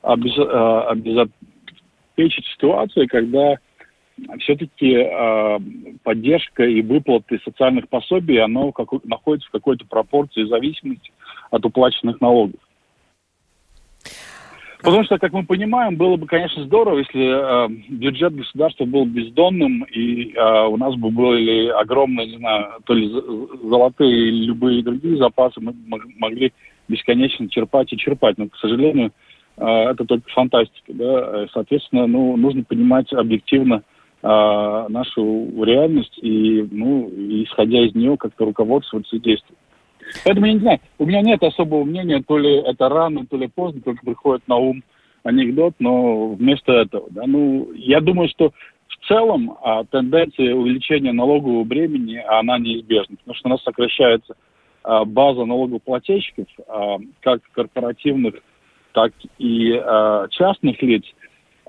обез, 0.00 0.38
обезопечить 0.88 2.46
ситуацию, 2.46 3.06
когда 3.10 3.58
все-таки 4.40 4.94
э, 4.94 5.58
поддержка 6.02 6.64
и 6.64 6.82
выплаты 6.82 7.40
социальных 7.44 7.88
пособий, 7.88 8.40
оно 8.40 8.72
как, 8.72 8.88
находится 9.04 9.48
в 9.48 9.52
какой-то 9.52 9.86
пропорции 9.86 10.44
зависимости 10.44 11.12
от 11.50 11.64
уплаченных 11.64 12.20
налогов. 12.20 12.60
Потому 14.82 15.04
что, 15.04 15.18
как 15.18 15.32
мы 15.32 15.44
понимаем, 15.44 15.96
было 15.96 16.16
бы, 16.16 16.26
конечно, 16.26 16.64
здорово, 16.64 16.98
если 17.00 17.66
э, 17.66 17.68
бюджет 17.90 18.34
государства 18.34 18.86
был 18.86 19.04
бездонным, 19.04 19.84
и 19.84 20.32
э, 20.32 20.66
у 20.68 20.76
нас 20.78 20.94
бы 20.94 21.10
были 21.10 21.68
огромные, 21.68 22.28
не 22.28 22.38
знаю, 22.38 22.80
то 22.84 22.94
ли 22.94 23.10
золотые 23.62 24.28
или 24.28 24.46
любые 24.46 24.82
другие 24.82 25.18
запасы, 25.18 25.60
мы 25.60 25.74
могли 26.16 26.52
бесконечно 26.88 27.48
черпать 27.50 27.92
и 27.92 27.98
черпать. 27.98 28.38
Но, 28.38 28.48
к 28.48 28.56
сожалению, 28.56 29.12
э, 29.58 29.66
это 29.66 30.06
только 30.06 30.30
фантастика. 30.30 30.94
Да? 30.94 31.46
Соответственно, 31.52 32.06
ну, 32.06 32.38
нужно 32.38 32.64
понимать 32.64 33.12
объективно 33.12 33.74
э, 33.74 33.99
нашу 34.22 35.64
реальность 35.64 36.18
и, 36.20 36.66
ну, 36.70 37.08
исходя 37.08 37.80
из 37.86 37.94
нее, 37.94 38.18
как-то 38.18 38.44
руководствоваться 38.44 39.16
и 39.16 39.18
действовать. 39.18 39.58
Поэтому 40.24 40.46
я 40.46 40.52
не 40.52 40.58
знаю, 40.58 40.80
у 40.98 41.06
меня 41.06 41.22
нет 41.22 41.42
особого 41.42 41.84
мнения, 41.84 42.22
то 42.26 42.38
ли 42.38 42.56
это 42.56 42.88
рано, 42.88 43.26
то 43.26 43.36
ли 43.36 43.48
поздно, 43.48 43.80
только 43.80 44.04
приходит 44.04 44.46
на 44.48 44.56
ум 44.56 44.82
анекдот, 45.22 45.74
но 45.78 46.28
вместо 46.28 46.72
этого, 46.72 47.06
да, 47.10 47.22
ну, 47.26 47.72
я 47.74 48.00
думаю, 48.00 48.28
что 48.28 48.52
в 48.88 49.06
целом 49.06 49.56
а, 49.62 49.84
тенденция 49.84 50.54
увеличения 50.54 51.12
налогового 51.12 51.64
бремени, 51.64 52.22
она 52.26 52.58
неизбежна, 52.58 53.16
потому 53.16 53.34
что 53.34 53.48
у 53.48 53.50
нас 53.50 53.62
сокращается 53.62 54.34
а, 54.82 55.04
база 55.04 55.44
налогоплательщиков, 55.44 56.46
а, 56.68 56.98
как 57.20 57.40
корпоративных, 57.52 58.34
так 58.92 59.12
и 59.38 59.72
а, 59.74 60.26
частных 60.28 60.82
лиц. 60.82 61.04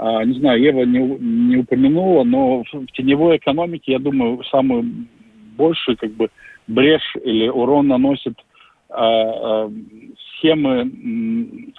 А, 0.04 0.26
не 0.26 0.34
знаю, 0.40 0.60
Ева 0.60 0.84
не, 0.84 0.98
не 1.00 1.58
упомянула, 1.58 2.24
но 2.24 2.64
в, 2.64 2.88
теневой 2.94 3.38
экономике, 3.38 3.92
я 3.92 4.00
думаю, 4.00 4.44
самую 4.46 4.84
большую 5.56 5.96
как 5.96 6.10
бы 6.14 6.32
брешь 6.66 7.16
или 7.24 7.48
урон 7.48 7.88
наносит 7.88 8.34
а, 8.90 9.66
а, 9.66 9.72
схемы 10.40 10.86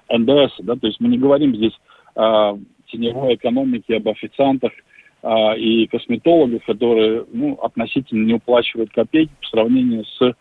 НДС, 0.08 0.52
да, 0.60 0.76
то 0.76 0.86
есть 0.86 1.00
мы 1.00 1.08
не 1.08 1.18
говорим 1.18 1.56
здесь 1.56 1.76
о 2.14 2.58
теневой 2.86 3.34
экономике, 3.34 3.96
об 3.96 4.08
официантах 4.08 4.70
а, 5.24 5.56
и 5.56 5.88
косметологах, 5.88 6.62
которые 6.64 7.24
ну, 7.32 7.54
относительно 7.54 8.24
не 8.24 8.34
уплачивают 8.34 8.92
копейки 8.92 9.32
по 9.40 9.48
сравнению 9.48 10.04
с, 10.04 10.32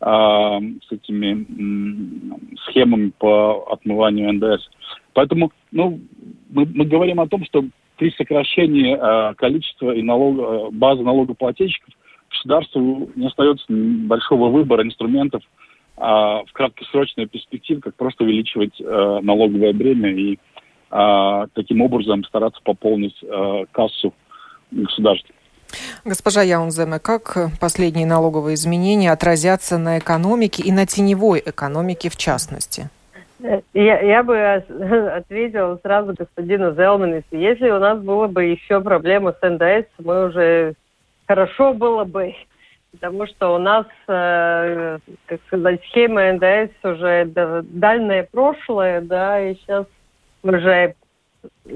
с 0.00 0.92
этими 0.92 1.44
схемами 2.68 3.10
по 3.18 3.66
отмыванию 3.72 4.32
НДС. 4.32 4.68
Поэтому 5.12 5.50
ну, 5.72 6.00
мы, 6.50 6.66
мы 6.72 6.84
говорим 6.84 7.20
о 7.20 7.26
том, 7.26 7.44
что 7.44 7.64
при 7.96 8.12
сокращении 8.12 8.96
а, 8.98 9.34
количества 9.34 9.92
и 9.92 10.02
налог, 10.02 10.72
базы 10.72 11.02
налогоплательщиков 11.02 11.92
государству 12.30 13.10
не 13.16 13.26
остается 13.26 13.64
большого 13.68 14.50
выбора 14.50 14.84
инструментов 14.84 15.42
а, 15.96 16.44
в 16.44 16.52
краткосрочной 16.52 17.26
перспективе, 17.26 17.80
как 17.80 17.96
просто 17.96 18.24
увеличивать 18.24 18.80
а, 18.80 19.20
налоговое 19.20 19.72
бремя 19.72 20.12
и 20.12 20.38
а, 20.90 21.46
таким 21.54 21.80
образом 21.80 22.24
стараться 22.24 22.60
пополнить 22.62 23.16
а, 23.24 23.64
кассу 23.72 24.14
государства. 24.70 25.34
Госпожа 26.04 26.42
Яунземе, 26.42 26.98
как 26.98 27.36
последние 27.60 28.06
налоговые 28.06 28.54
изменения 28.54 29.12
отразятся 29.12 29.78
на 29.78 29.98
экономике 29.98 30.62
и 30.62 30.72
на 30.72 30.86
теневой 30.86 31.42
экономике 31.44 32.08
в 32.08 32.16
частности? 32.16 32.88
Я, 33.72 34.00
я 34.00 34.22
бы 34.22 34.36
ответила 35.16 35.78
сразу 35.82 36.14
господину 36.14 36.74
Зелману, 36.74 37.22
если 37.30 37.70
у 37.70 37.78
нас 37.78 38.00
было 38.00 38.26
бы 38.26 38.44
еще 38.44 38.80
проблема 38.80 39.32
с 39.32 39.48
НДС, 39.48 39.88
мы 39.98 40.26
уже 40.26 40.74
хорошо 41.26 41.72
было 41.72 42.04
бы, 42.04 42.34
потому 42.92 43.26
что 43.26 43.54
у 43.54 43.58
нас, 43.58 43.86
э, 44.08 44.98
как 45.26 45.40
сказать, 45.46 45.80
схема 45.88 46.32
НДС 46.32 46.72
уже 46.82 47.26
дальнее 47.62 48.24
прошлое, 48.24 49.00
да, 49.02 49.40
и 49.40 49.54
сейчас 49.54 49.86
уже 50.42 50.94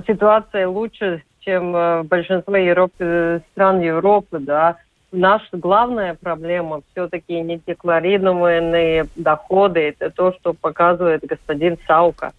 ситуация 0.07 0.67
лучше, 0.67 1.23
чем 1.45 1.73
в 1.73 2.05
большинстве 2.05 2.67
Европы, 2.67 3.43
стран 3.53 3.81
Европы, 3.81 4.39
да. 4.39 4.77
Наша 5.11 5.47
главная 5.53 6.15
проблема 6.15 6.83
все-таки 6.93 7.41
не 7.41 7.61
декларированные 7.67 9.07
доходы, 9.17 9.81
это 9.89 10.11
то, 10.11 10.33
что 10.33 10.55
показывает 10.55 11.23
господин 11.23 11.77
Саука. 11.87 12.33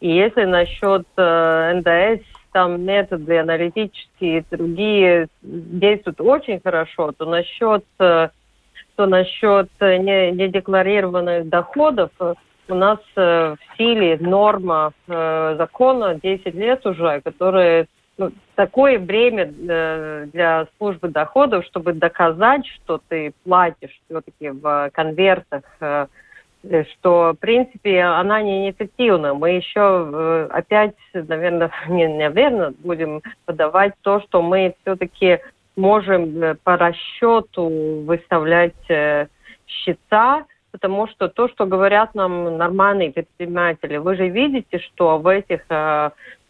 И 0.00 0.10
если 0.10 0.44
насчет 0.44 1.06
э, 1.16 1.72
НДС 1.74 2.24
там 2.54 2.80
методы 2.82 3.40
аналитические 3.40 4.44
другие 4.48 5.26
действуют 5.42 6.20
очень 6.20 6.60
хорошо, 6.60 7.10
то 7.10 7.26
насчет, 7.26 7.84
э, 7.98 8.28
то 8.94 9.06
насчет 9.06 9.68
э, 9.80 9.96
недекларированных 9.98 11.48
доходов 11.48 12.10
э, 12.20 12.34
у 12.68 12.74
нас 12.76 12.98
в 13.14 13.58
силе 13.76 14.16
норма 14.20 14.94
закона 15.06 16.14
10 16.14 16.54
лет 16.54 16.86
уже, 16.86 17.20
которая 17.20 17.88
ну, 18.16 18.30
такое 18.54 18.98
время 18.98 19.46
для 19.46 20.66
службы 20.78 21.08
доходов, 21.08 21.64
чтобы 21.66 21.92
доказать, 21.92 22.66
что 22.66 23.00
ты 23.08 23.32
платишь 23.44 24.00
все-таки 24.06 24.50
в 24.50 24.90
конвертах 24.92 25.64
Э, 26.70 26.84
что, 26.92 27.32
в 27.32 27.38
принципе, 27.38 28.02
она 28.02 28.42
не 28.42 28.66
неэффективна. 28.66 29.34
Мы 29.34 29.50
еще 29.50 29.80
э, 30.12 30.48
опять, 30.50 30.94
наверное, 31.12 31.70
не, 31.88 32.08
наверное, 32.08 32.72
будем 32.78 33.22
подавать 33.44 33.94
то, 34.02 34.20
что 34.22 34.42
мы 34.42 34.74
все-таки 34.82 35.40
можем 35.76 36.42
э, 36.42 36.54
по 36.62 36.76
расчету 36.76 38.04
выставлять 38.06 38.74
счета, 39.66 40.44
потому 40.70 41.06
что 41.08 41.28
то, 41.28 41.48
что 41.48 41.66
говорят 41.66 42.14
нам 42.14 42.56
нормальные 42.56 43.12
предприниматели, 43.12 43.96
вы 43.96 44.16
же 44.16 44.28
видите, 44.28 44.78
что 44.78 45.18
в 45.18 45.26
этих, 45.26 45.60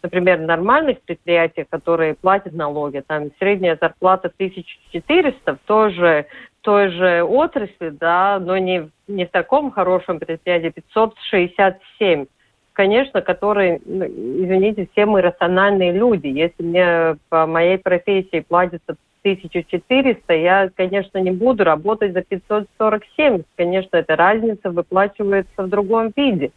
например, 0.05 0.39
нормальных 0.39 1.01
предприятиях, 1.01 1.67
которые 1.69 2.15
платят 2.15 2.53
налоги, 2.53 3.03
там 3.05 3.31
средняя 3.39 3.77
зарплата 3.81 4.31
1400, 4.37 5.59
тоже 5.67 6.27
той 6.61 6.91
же 6.91 7.23
отрасли, 7.23 7.89
да, 7.91 8.39
но 8.39 8.57
не, 8.59 8.91
не 9.09 9.27
в 9.27 9.31
таком 9.31 9.71
хорошем 9.71 10.21
предприятии, 10.21 10.71
567 10.71 12.27
конечно, 12.75 13.23
которые, 13.23 13.79
извините, 13.79 14.89
все 14.93 15.07
мы 15.07 15.23
рациональные 15.23 15.93
люди. 15.93 16.27
Если 16.27 16.63
мне 16.63 17.17
по 17.29 17.47
моей 17.47 17.79
профессии 17.79 18.41
платится 18.41 18.97
1400, 19.23 20.35
я, 20.35 20.69
конечно, 20.77 21.19
не 21.19 21.31
буду 21.31 21.65
работать 21.65 22.13
за 22.13 22.23
547. 22.23 23.43
Конечно, 23.57 23.97
эта 23.97 24.17
разница 24.17 24.71
выплачивается 24.71 25.63
в 25.63 25.69
другом 25.69 26.13
виде. 26.15 26.51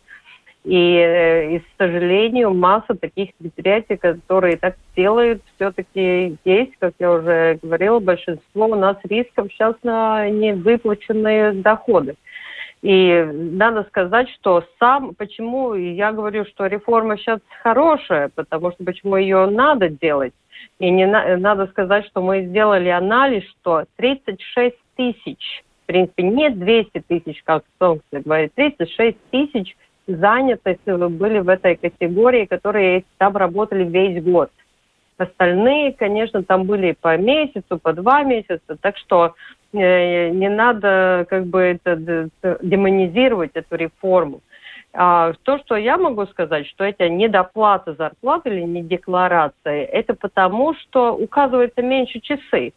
И, 0.67 0.97
э, 0.97 1.55
и, 1.55 1.59
к 1.59 1.65
сожалению, 1.77 2.53
масса 2.53 2.93
таких 2.93 3.33
предприятий, 3.35 3.95
которые 3.95 4.57
так 4.57 4.75
делают, 4.97 5.41
все-таки 5.55 6.37
есть, 6.43 6.73
как 6.79 6.93
я 6.99 7.13
уже 7.13 7.57
говорила, 7.63 7.99
большинство 7.99 8.65
у 8.65 8.75
нас 8.75 8.97
рисков 9.05 9.47
сейчас 9.49 9.75
на 9.83 10.29
невыплаченные 10.29 11.53
доходы. 11.53 12.15
И 12.81 13.25
надо 13.33 13.85
сказать, 13.85 14.27
что 14.31 14.65
сам, 14.77 15.15
почему 15.15 15.73
я 15.73 16.11
говорю, 16.11 16.43
что 16.43 16.65
реформа 16.65 17.17
сейчас 17.17 17.39
хорошая, 17.63 18.29
потому 18.35 18.73
что 18.73 18.83
почему 18.83 19.15
ее 19.15 19.45
надо 19.45 19.87
делать. 19.87 20.33
И 20.79 20.89
не 20.89 21.07
на, 21.07 21.37
надо 21.37 21.67
сказать, 21.67 22.05
что 22.07 22.21
мы 22.21 22.41
сделали 22.41 22.89
анализ, 22.89 23.45
что 23.61 23.85
36 23.95 24.75
тысяч, 24.97 25.63
в 25.83 25.85
принципе, 25.85 26.23
не 26.23 26.49
200 26.49 27.03
тысяч, 27.07 27.41
как 27.45 27.63
Солнце 27.79 28.03
говорит, 28.11 28.51
36 28.55 29.17
тысяч– 29.31 29.77
занятости 30.07 31.07
были 31.07 31.39
в 31.39 31.49
этой 31.49 31.75
категории, 31.75 32.45
которые 32.45 33.03
там 33.17 33.35
работали 33.35 33.83
весь 33.83 34.23
год. 34.23 34.49
Остальные, 35.17 35.93
конечно, 35.93 36.43
там 36.43 36.65
были 36.65 36.95
по 36.99 37.17
месяцу, 37.17 37.79
по 37.79 37.93
два 37.93 38.23
месяца, 38.23 38.77
так 38.79 38.97
что 38.97 39.33
э, 39.73 40.29
не 40.29 40.47
надо 40.47 41.25
как 41.29 41.47
бы 41.47 41.59
это 41.59 42.29
демонизировать 42.61 43.51
эту 43.55 43.75
реформу. 43.75 44.41
А 44.93 45.33
то, 45.43 45.59
что 45.59 45.75
я 45.75 45.97
могу 45.97 46.25
сказать, 46.27 46.67
что 46.67 46.83
это 46.83 47.09
недоплата 47.09 47.93
зарплаты 47.93 48.49
или 48.49 48.61
не 48.61 48.83
декларация, 48.83 49.85
это 49.85 50.13
потому, 50.13 50.73
что 50.75 51.15
указывается 51.15 51.81
меньше 51.81 52.19
часы. 52.19 52.73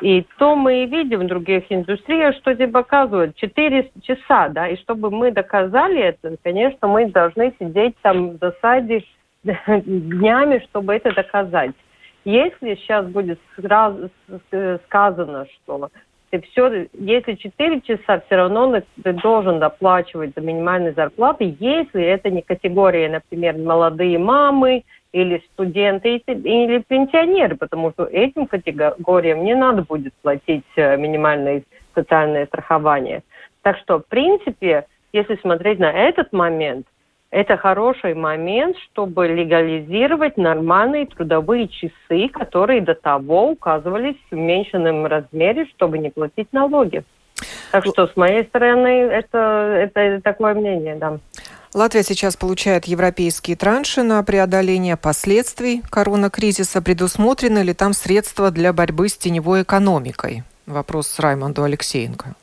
И 0.00 0.26
то 0.38 0.56
мы 0.56 0.84
и 0.84 0.86
видим 0.86 1.20
в 1.20 1.26
других 1.26 1.64
индустриях, 1.70 2.34
что 2.36 2.54
тебе 2.54 2.68
показывают 2.68 3.36
4 3.36 3.90
часа, 4.02 4.48
да, 4.48 4.68
и 4.68 4.76
чтобы 4.76 5.10
мы 5.10 5.30
доказали 5.30 6.00
это, 6.00 6.36
конечно, 6.42 6.88
мы 6.88 7.06
должны 7.10 7.54
сидеть 7.58 7.96
там 8.00 8.30
в 8.30 8.38
засаде 8.38 9.04
днями, 9.44 10.64
чтобы 10.70 10.94
это 10.94 11.14
доказать. 11.14 11.72
Если 12.24 12.74
сейчас 12.76 13.06
будет 13.06 13.38
сразу 13.56 14.10
сказано, 14.86 15.46
что 15.46 15.90
ты 16.30 16.40
все, 16.42 16.86
если 16.92 17.34
4 17.34 17.80
часа, 17.80 18.20
все 18.26 18.36
равно 18.36 18.80
ты 19.02 19.12
должен 19.12 19.58
доплачивать 19.58 20.32
за 20.36 20.40
минимальные 20.40 20.92
зарплаты, 20.92 21.56
если 21.58 22.02
это 22.02 22.30
не 22.30 22.42
категория, 22.42 23.08
например, 23.08 23.58
молодые 23.58 24.18
мамы 24.18 24.84
или 25.12 25.42
студенты 25.52 26.16
или 26.16 26.84
пенсионеры, 26.86 27.56
потому 27.56 27.90
что 27.90 28.04
этим 28.04 28.46
категориям 28.46 29.44
не 29.44 29.56
надо 29.56 29.82
будет 29.82 30.14
платить 30.22 30.64
э, 30.76 30.96
минимальное 30.96 31.64
социальное 31.94 32.46
страхование. 32.46 33.22
Так 33.62 33.76
что, 33.78 33.98
в 33.98 34.06
принципе, 34.06 34.86
если 35.12 35.34
смотреть 35.36 35.80
на 35.80 35.92
этот 35.92 36.32
момент– 36.32 36.86
это 37.30 37.56
хороший 37.56 38.14
момент, 38.14 38.76
чтобы 38.90 39.28
легализировать 39.28 40.36
нормальные 40.36 41.06
трудовые 41.06 41.68
часы, 41.68 42.28
которые 42.28 42.80
до 42.80 42.94
того 42.94 43.50
указывались 43.50 44.16
в 44.30 44.34
уменьшенном 44.34 45.06
размере, 45.06 45.66
чтобы 45.76 45.98
не 45.98 46.10
платить 46.10 46.52
налоги. 46.52 47.04
Так 47.70 47.86
что 47.86 48.08
с 48.08 48.16
моей 48.16 48.44
стороны 48.44 48.88
это, 48.88 49.90
это 49.94 50.20
такое 50.22 50.54
мнение, 50.54 50.96
да. 50.96 51.18
Латвия 51.72 52.02
сейчас 52.02 52.36
получает 52.36 52.86
европейские 52.86 53.56
транши 53.56 54.02
на 54.02 54.20
преодоление 54.24 54.96
последствий 54.96 55.82
коронакризиса. 55.88 56.82
Предусмотрены 56.82 57.60
ли 57.60 57.74
там 57.74 57.92
средства 57.92 58.50
для 58.50 58.72
борьбы 58.72 59.08
с 59.08 59.16
теневой 59.16 59.62
экономикой? 59.62 60.42
Вопрос 60.66 61.20
Раймонду 61.20 61.62
Алексеенко. 61.62 62.34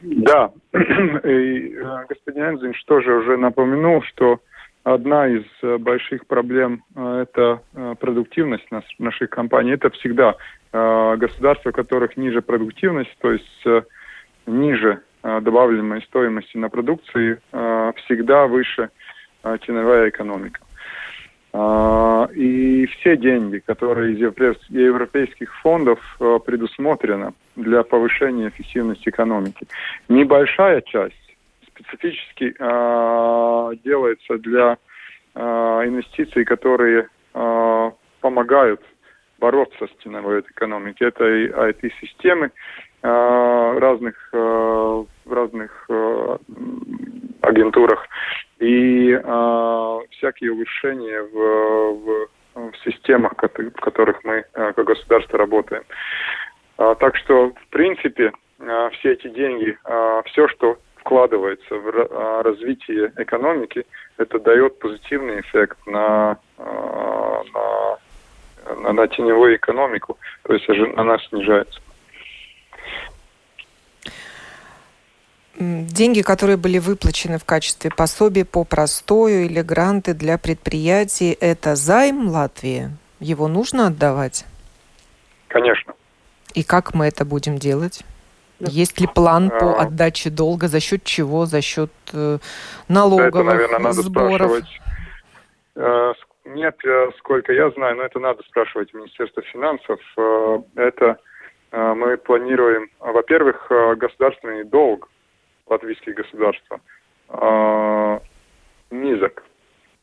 Да, 0.00 0.52
и 0.72 1.74
э, 1.74 2.04
господин 2.08 2.50
Энзинш 2.50 2.82
тоже 2.84 3.12
уже 3.14 3.36
напомянул, 3.36 4.02
что 4.02 4.40
одна 4.84 5.26
из 5.26 5.44
э, 5.62 5.76
больших 5.78 6.26
проблем 6.26 6.84
э,– 6.94 7.24
это 7.28 7.60
продуктивность 7.98 8.68
наших 8.98 9.30
компаний. 9.30 9.72
Это 9.72 9.90
всегда 9.90 10.36
государства, 10.70 11.70
у 11.70 11.72
которых 11.72 12.18
ниже 12.18 12.42
продуктивность, 12.42 13.16
то 13.20 13.32
есть 13.32 13.64
ниже 14.46 15.00
добавляемой 15.22 16.02
стоимости 16.02 16.58
на 16.58 16.68
продукции, 16.68 17.40
всегда 17.96 18.46
выше 18.46 18.90
теневая 19.42 20.10
экономика. 20.10 20.60
А, 21.52 22.28
и 22.34 22.86
все 22.86 23.16
деньги, 23.16 23.58
которые 23.58 24.14
из 24.14 24.18
европейских 24.68 25.54
фондов 25.60 25.98
а, 26.20 26.38
предусмотрены 26.38 27.32
для 27.56 27.82
повышения 27.82 28.48
эффективности 28.48 29.08
экономики. 29.08 29.66
Небольшая 30.08 30.82
часть 30.82 31.14
специфически 31.66 32.54
э, 32.58 33.76
делается 33.84 34.36
для 34.38 34.78
инвестиций, 35.34 36.44
которые 36.44 37.08
помогают 38.20 38.80
бороться 39.38 39.86
с 39.86 40.02
теневой 40.02 40.40
экономикой. 40.40 41.06
Это 41.06 41.24
и 41.24 41.48
IT-системы 41.48 42.50
разных, 43.02 44.16
э, 44.32 45.04
разных 45.26 45.88
агентурах 47.42 48.08
и 48.58 49.12
э, 49.12 49.98
всякие 50.10 50.52
улучшения 50.52 51.22
в, 51.22 51.92
в, 51.94 52.28
в 52.54 52.76
системах, 52.84 53.32
в 53.34 53.80
которых 53.80 54.24
мы 54.24 54.44
э, 54.52 54.72
как 54.72 54.84
государство 54.84 55.38
работаем. 55.38 55.84
Э, 56.78 56.94
так 56.98 57.16
что, 57.16 57.50
в 57.50 57.66
принципе, 57.70 58.32
э, 58.58 58.90
все 58.94 59.12
эти 59.12 59.28
деньги, 59.28 59.78
э, 59.84 60.22
все, 60.26 60.48
что 60.48 60.78
вкладывается 60.96 61.74
в 61.74 61.88
э, 61.88 62.42
развитие 62.42 63.12
экономики, 63.16 63.86
это 64.16 64.38
дает 64.40 64.78
позитивный 64.78 65.40
эффект 65.40 65.78
на, 65.86 66.36
э, 66.58 67.42
на, 67.54 68.74
на, 68.74 68.92
на 68.92 69.08
теневую 69.08 69.56
экономику, 69.56 70.18
то 70.42 70.54
есть 70.54 70.68
она 70.96 71.18
снижается. 71.18 71.80
Деньги, 75.58 76.22
которые 76.22 76.56
были 76.56 76.78
выплачены 76.78 77.38
в 77.38 77.44
качестве 77.44 77.90
пособий 77.90 78.44
по 78.44 78.62
простою 78.62 79.44
или 79.46 79.60
гранты 79.60 80.14
для 80.14 80.38
предприятий, 80.38 81.36
это 81.40 81.74
займ 81.74 82.28
Латвии? 82.28 82.90
Его 83.18 83.48
нужно 83.48 83.88
отдавать? 83.88 84.44
Конечно. 85.48 85.94
И 86.54 86.62
как 86.62 86.94
мы 86.94 87.06
это 87.06 87.24
будем 87.24 87.58
делать? 87.58 88.04
Есть 88.60 89.00
ли 89.00 89.08
план 89.08 89.50
по 89.50 89.74
а. 89.74 89.82
отдаче 89.82 90.30
долга? 90.30 90.68
За 90.68 90.78
счет 90.78 91.02
чего? 91.02 91.46
За 91.46 91.60
счет 91.60 91.90
э, 92.12 92.38
налоговых 92.88 93.34
это, 93.34 93.42
наверное, 93.42 93.78
надо 93.80 94.02
сборов? 94.02 94.34
Спрашивать. 94.34 94.80
Э, 95.74 96.12
нет, 96.44 96.76
э, 96.84 97.10
сколько 97.18 97.52
я 97.52 97.70
знаю, 97.70 97.96
но 97.96 98.04
это 98.04 98.20
надо 98.20 98.44
спрашивать 98.44 98.94
Министерство 98.94 99.42
финансов. 99.42 100.00
Это 100.76 101.18
мы 101.70 102.16
планируем, 102.16 102.88
во-первых, 102.98 103.70
государственный 103.98 104.64
долг 104.64 105.08
латвийские 105.70 106.14
государства 106.14 106.80
э, 107.28 108.20
низок 108.90 109.44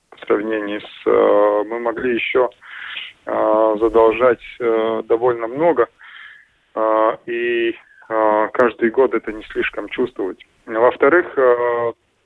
по 0.09 0.17
сравнению 0.25 0.81
с... 0.81 1.07
Э, 1.07 1.63
мы 1.67 1.79
могли 1.79 2.15
еще 2.15 2.49
э, 3.25 3.75
задолжать 3.79 4.41
довольно 5.07 5.47
много, 5.47 5.87
и 7.25 7.75
каждый 8.07 8.89
год 8.91 9.13
это 9.13 9.31
не 9.31 9.43
слишком 9.45 9.87
чувствовать. 9.89 10.45
Во-вторых, 10.65 11.37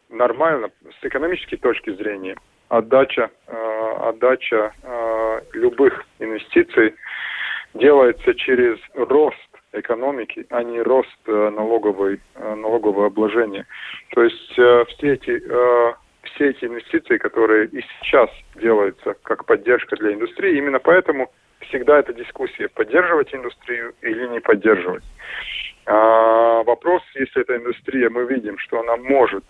нормально 0.09 0.71
с 0.99 1.05
экономической 1.05 1.57
точки 1.57 1.91
зрения 1.91 2.35
отдача, 2.67 3.29
отдача 4.01 4.73
любых 5.53 6.03
инвестиций 6.17 6.95
делается 7.75 8.33
через 8.33 8.79
рост 8.95 9.48
экономики, 9.73 10.45
а 10.49 10.63
не 10.63 10.81
рост 10.81 11.09
э, 11.27 11.49
налоговой, 11.49 12.19
э, 12.35 12.55
налогового 12.55 13.07
обложения. 13.07 13.65
То 14.11 14.23
есть 14.23 14.57
э, 14.57 14.85
все 14.89 15.13
эти 15.13 15.41
все 16.33 16.49
эти 16.49 16.65
инвестиции, 16.65 17.17
которые 17.17 17.67
и 17.67 17.81
сейчас 17.81 18.29
делаются 18.55 19.15
как 19.23 19.45
поддержка 19.45 19.95
для 19.95 20.13
индустрии, 20.13 20.57
именно 20.57 20.79
поэтому 20.79 21.31
всегда 21.61 21.97
эта 21.97 22.13
дискуссия, 22.13 22.67
поддерживать 22.67 23.33
индустрию 23.33 23.93
или 24.01 24.27
не 24.27 24.39
поддерживать. 24.39 25.03
А, 25.85 26.61
вопрос, 26.63 27.01
если 27.15 27.41
эта 27.41 27.55
индустрия, 27.55 28.09
мы 28.09 28.25
видим, 28.25 28.57
что 28.59 28.79
она 28.79 28.97
может 28.97 29.43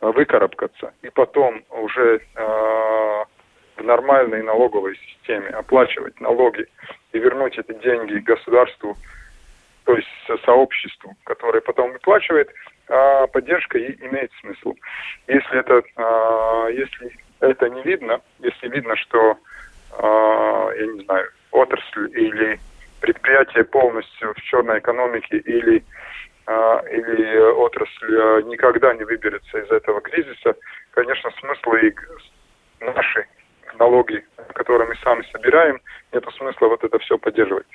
выкарабкаться 0.00 0.92
и 1.02 1.10
потом 1.10 1.62
уже 1.70 2.20
в 2.34 3.82
нормальной 3.82 4.42
налоговой 4.42 4.96
системе 4.96 5.48
оплачивать 5.48 6.20
налоги 6.20 6.66
и 7.12 7.18
вернуть 7.18 7.58
эти 7.58 7.72
деньги 7.80 8.18
государству 8.18 8.96
то 9.84 9.96
есть 9.96 10.08
сообществу, 10.44 11.16
которое 11.24 11.60
потом 11.60 11.92
выплачивает, 11.92 12.50
а 12.88 13.26
поддержка 13.26 13.78
и 13.78 13.94
имеет 14.06 14.30
смысл. 14.40 14.74
Если 15.26 15.58
это, 15.58 15.82
а, 15.96 16.68
если 16.68 17.16
это 17.40 17.68
не 17.70 17.82
видно, 17.82 18.20
если 18.40 18.68
видно, 18.68 18.96
что, 18.96 19.36
а, 19.98 20.70
я 20.76 20.86
не 20.86 21.04
знаю, 21.04 21.28
отрасль 21.50 22.10
или 22.12 22.60
предприятие 23.00 23.64
полностью 23.64 24.34
в 24.34 24.42
черной 24.42 24.78
экономике 24.78 25.38
или 25.38 25.84
а, 26.46 26.82
или 26.90 27.38
отрасль 27.52 28.44
никогда 28.48 28.94
не 28.94 29.04
выберется 29.04 29.58
из 29.58 29.70
этого 29.70 30.00
кризиса, 30.00 30.56
конечно, 30.92 31.30
смысл 31.40 31.72
и 31.74 31.94
наши 32.80 33.26
налоги, 33.78 34.24
которые 34.54 34.88
мы 34.88 34.96
сами 34.96 35.22
собираем, 35.32 35.80
нет 36.12 36.24
смысла 36.36 36.68
вот 36.68 36.84
это 36.84 36.98
все 36.98 37.18
поддерживать. 37.18 37.66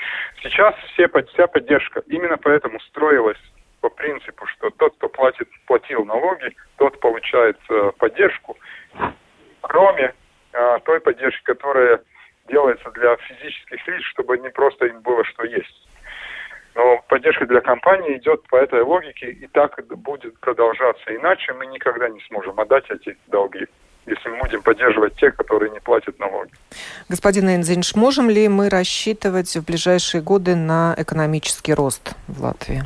Сейчас 0.42 0.76
все, 0.94 1.08
вся 1.08 1.48
поддержка 1.48 2.04
именно 2.08 2.38
поэтому 2.38 2.80
строилась 2.82 3.38
по 3.82 3.90
принципу, 3.90 4.46
что 4.48 4.70
тот, 4.72 4.96
кто 4.96 5.10
платит, 5.10 5.48
платил 5.66 6.06
налоги, 6.06 6.56
тот 6.78 7.00
получает 7.00 7.58
э, 7.70 7.92
поддержку, 7.98 8.58
кроме 9.62 10.14
э, 10.54 10.80
той 10.86 11.00
поддержки, 11.00 11.44
которая 11.44 12.02
делается 12.48 12.90
для 12.92 13.16
физических 13.18 13.88
лиц, 13.88 14.04
чтобы 14.04 14.38
не 14.38 14.50
просто 14.50 14.88
им 14.88 15.02
было 15.02 15.24
что 15.26 15.46
есть. 15.46 15.88
Но 16.76 17.04
поддержка 17.08 17.46
для 17.46 17.62
компании 17.62 18.18
идет 18.18 18.48
по 18.50 18.56
этой 18.56 18.82
логике, 18.82 19.32
и 19.32 19.48
так 19.48 19.84
будет 19.88 20.40
продолжаться. 20.40 21.16
Иначе 21.16 21.54
мы 21.54 21.66
никогда 21.68 22.08
не 22.08 22.20
сможем 22.28 22.60
отдать 22.60 22.90
эти 22.90 23.18
долги 23.28 23.66
если 24.08 24.30
мы 24.30 24.40
будем 24.40 24.62
поддерживать 24.62 25.16
тех, 25.16 25.36
которые 25.36 25.72
не 25.72 25.80
платят 25.80 26.18
налоги. 26.20 26.52
Господин 27.10 27.50
Энзинш, 27.50 27.96
можем 27.96 28.30
ли 28.30 28.48
мы 28.48 28.70
рассчитывать 28.70 29.56
в 29.56 29.66
ближайшие 29.66 30.22
годы 30.22 30.56
на 30.56 30.96
экономический 30.98 31.74
рост 31.74 32.16
в 32.28 32.42
Латвии? 32.42 32.84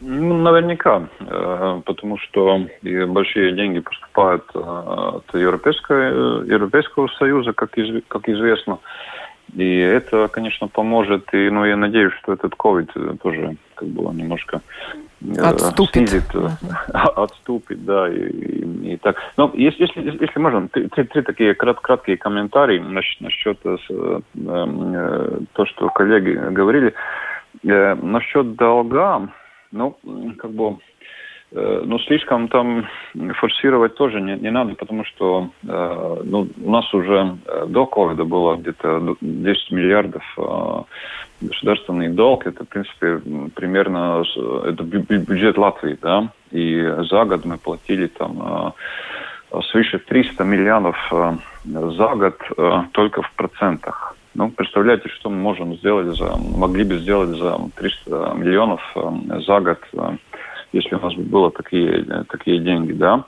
Ну, 0.00 0.36
наверняка, 0.36 1.08
э, 1.20 1.80
потому 1.86 2.18
что 2.18 2.66
и 2.82 3.04
большие 3.04 3.52
деньги 3.52 3.80
поступают 3.80 4.44
э, 4.54 4.58
от 4.58 5.34
Европейского, 5.34 6.44
Европейского 6.44 7.08
Союза, 7.18 7.52
как, 7.54 7.78
из, 7.78 8.02
как 8.08 8.28
известно. 8.28 8.80
И 9.52 9.78
это, 9.78 10.28
конечно, 10.28 10.68
поможет. 10.68 11.32
И, 11.32 11.50
ну, 11.50 11.64
я 11.64 11.76
надеюсь, 11.76 12.12
что 12.22 12.32
этот 12.32 12.54
COVID 12.54 13.18
тоже 13.18 13.56
как 13.74 13.88
бы 13.88 14.02
немножко 14.14 14.62
отступит. 15.38 16.08
снизит, 16.08 16.24
отступит, 16.92 17.84
да, 17.84 18.08
и, 18.08 18.18
и, 18.18 18.94
и 18.94 18.96
так. 18.96 19.16
Но 19.36 19.50
если, 19.54 19.82
если, 19.82 20.18
если 20.20 20.38
можно, 20.38 20.68
три, 20.68 20.88
три, 20.88 21.04
три 21.04 21.22
такие 21.22 21.54
крат, 21.54 21.80
краткие 21.80 22.16
комментарии 22.16 22.78
насчет, 22.78 23.20
насчет 23.20 23.58
э, 23.64 23.76
э, 24.34 25.40
то, 25.52 25.66
что 25.66 25.88
коллеги 25.88 26.32
говорили. 26.50 26.94
Э, 27.62 27.94
насчет 27.94 28.56
долга, 28.56 29.28
ну, 29.70 29.96
как 30.38 30.50
бы 30.50 30.76
Э, 31.56 31.82
ну, 31.84 32.00
слишком 32.00 32.48
там 32.48 32.86
форсировать 33.34 33.94
тоже 33.94 34.20
не, 34.20 34.34
не 34.36 34.50
надо, 34.50 34.74
потому 34.74 35.04
что 35.04 35.50
э, 35.62 36.16
ну, 36.24 36.48
у 36.60 36.70
нас 36.70 36.92
уже 36.92 37.36
э, 37.46 37.66
до 37.68 37.86
ковида 37.86 38.24
было 38.24 38.56
где-то 38.56 39.16
10 39.20 39.70
миллиардов 39.70 40.24
государственный 41.40 42.08
долг. 42.08 42.46
Это, 42.46 42.64
в 42.64 42.68
принципе, 42.68 43.20
примерно 43.54 44.24
это 44.64 44.82
бюджет 44.82 45.56
Латвии, 45.56 45.96
да, 46.00 46.30
и 46.50 46.82
за 47.08 47.24
год 47.24 47.44
мы 47.44 47.58
платили 47.58 48.06
там 48.06 48.72
свыше 49.70 49.98
300 49.98 50.42
миллионов 50.44 50.96
за 51.64 52.08
год 52.14 52.38
только 52.92 53.22
в 53.22 53.30
процентах. 53.32 54.16
Ну, 54.34 54.50
представляете, 54.50 55.08
что 55.10 55.30
мы 55.30 55.36
можем 55.36 55.76
сделать 55.76 56.16
за, 56.16 56.36
могли 56.36 56.84
бы 56.84 56.98
сделать 56.98 57.36
за 57.36 57.58
300 57.76 58.32
миллионов 58.36 58.80
за 59.46 59.60
год 59.60 59.78
если 60.74 60.96
у 60.96 61.00
нас 61.00 61.14
было 61.14 61.50
такие, 61.50 62.04
такие 62.28 62.58
деньги, 62.58 62.92
да. 62.92 63.24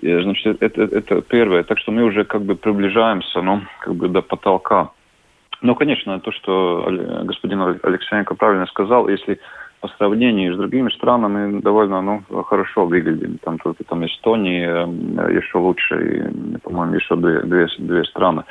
И, 0.00 0.22
значит, 0.22 0.62
это, 0.62 0.82
это 0.82 1.22
первое. 1.22 1.62
Так 1.62 1.78
что 1.78 1.92
мы 1.92 2.04
уже 2.04 2.24
как 2.24 2.42
бы 2.42 2.54
приближаемся, 2.54 3.42
ну, 3.42 3.62
как 3.80 3.94
бы 3.94 4.08
до 4.08 4.22
потолка. 4.22 4.90
Ну, 5.62 5.74
конечно, 5.74 6.20
то, 6.20 6.32
что 6.32 6.86
господин 7.24 7.60
Алексеенко 7.82 8.34
правильно 8.34 8.66
сказал, 8.66 9.08
если 9.08 9.40
по 9.80 9.88
сравнению 9.96 10.54
с 10.54 10.58
другими 10.58 10.90
странами 10.90 11.60
довольно 11.60 12.02
ну, 12.02 12.42
хорошо 12.42 12.84
выглядим. 12.84 13.38
Там 13.38 13.58
только 13.58 13.82
там 13.84 14.04
Эстония 14.04 14.86
э, 14.86 15.34
еще 15.34 15.58
лучше, 15.58 15.94
и, 15.96 16.58
по-моему, 16.58 16.94
еще 16.94 17.16
две, 17.16 17.40
две, 17.40 17.66
две 17.78 18.04
страны. 18.04 18.44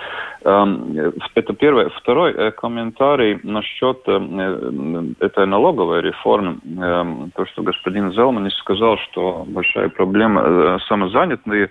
Эм, 0.43 0.97
это 1.35 1.53
первое. 1.53 1.89
Второй 1.89 2.33
э, 2.33 2.51
комментарий 2.51 3.39
насчет 3.43 3.99
э, 4.07 5.13
этой 5.19 5.45
налоговой 5.45 6.01
реформы. 6.01 6.57
Эм, 6.65 7.31
то, 7.35 7.45
что 7.45 7.61
господин 7.61 8.11
Зелманис 8.11 8.55
сказал, 8.57 8.97
что 8.97 9.45
большая 9.47 9.89
проблема 9.89 10.79
самозанятые. 10.87 11.69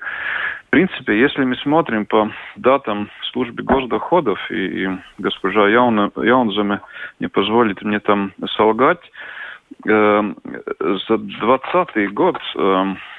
В 0.67 0.71
принципе, 0.71 1.19
если 1.19 1.45
мы 1.45 1.57
смотрим 1.57 2.07
по 2.07 2.31
датам 2.57 3.09
службы 3.33 3.63
госдоходов, 3.65 4.39
и, 4.51 4.85
и 4.85 4.89
госпожа 5.19 5.67
Яунземе 5.69 6.81
не 7.19 7.27
позволит 7.27 7.83
мне 7.83 7.99
там 7.99 8.33
солгать, 8.57 9.01
Эм, 9.01 9.17
за 9.85 11.19
2020 11.19 12.13
год 12.15 12.37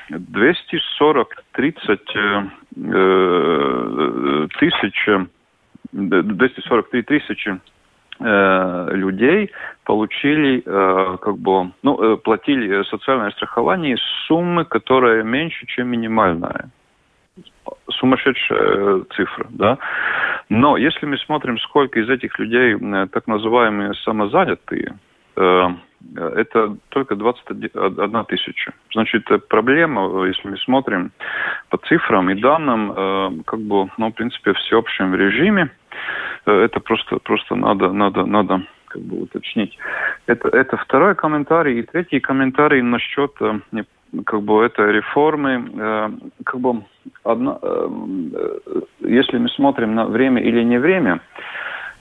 240 0.09 1.43
30 1.53 1.99
э, 2.15 2.43
э, 2.75 4.47
тысяч 4.59 5.09
243 5.91 7.01
тысячи 7.03 7.59
э, 8.19 8.89
людей 8.91 9.51
получили, 9.85 10.61
как 10.61 11.37
бы, 11.37 11.71
ну, 11.81 12.17
платили 12.17 12.83
социальное 12.83 13.31
страхование 13.31 13.97
суммы, 14.27 14.65
которая 14.65 15.23
меньше, 15.23 15.65
чем 15.65 15.87
минимальная. 15.87 16.69
Сумасшедшая 17.89 19.03
цифра, 19.15 19.47
да. 19.49 19.77
Но 20.49 20.77
если 20.77 21.05
мы 21.07 21.17
смотрим, 21.17 21.57
сколько 21.59 21.99
из 21.99 22.09
этих 22.09 22.37
людей 22.37 22.75
так 23.07 23.25
называемые 23.27 23.93
самозанятые, 24.05 24.95
это 26.15 26.77
только 26.89 27.15
21 27.15 28.25
тысяча. 28.25 28.73
Значит, 28.93 29.25
проблема, 29.47 30.25
если 30.25 30.49
мы 30.49 30.57
смотрим 30.57 31.11
по 31.69 31.77
цифрам 31.77 32.29
и 32.29 32.35
данным, 32.39 32.91
э, 32.91 33.43
как 33.45 33.59
бы, 33.59 33.89
ну, 33.97 34.09
в 34.09 34.13
принципе, 34.13 34.53
в 34.53 34.57
всеобщем 34.57 35.13
режиме, 35.15 35.69
э, 36.45 36.51
это 36.51 36.79
просто, 36.79 37.17
просто 37.17 37.55
надо, 37.55 37.91
надо, 37.91 38.25
надо 38.25 38.61
как 38.87 39.01
бы 39.01 39.21
уточнить. 39.21 39.77
Это, 40.25 40.47
это 40.49 40.77
второй 40.77 41.15
комментарий. 41.15 41.79
И 41.79 41.83
третий 41.83 42.19
комментарий 42.19 42.81
насчет 42.81 43.31
э, 43.41 43.59
как 44.25 44.41
бы 44.41 44.65
этой 44.65 44.91
реформы. 44.91 46.23
Как 46.43 46.59
бы 46.59 46.83
одна, 47.23 47.59
если 49.01 49.37
мы 49.37 49.49
смотрим 49.49 49.93
на 49.93 50.05
время 50.05 50.41
или 50.41 50.63
не 50.63 50.79
время, 50.79 51.21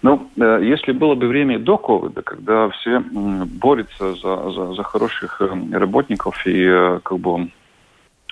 ну, 0.03 0.29
э, 0.37 0.61
если 0.63 0.93
было 0.93 1.15
бы 1.15 1.27
время 1.27 1.59
до 1.59 1.77
ковида, 1.77 2.23
когда 2.23 2.69
все 2.71 3.01
борются 3.01 4.15
за, 4.15 4.51
за, 4.51 4.75
за 4.75 4.83
хороших 4.83 5.41
э, 5.41 5.49
работников 5.73 6.47
и 6.47 6.65
э, 6.65 7.01
как 7.03 7.19
бы 7.19 7.51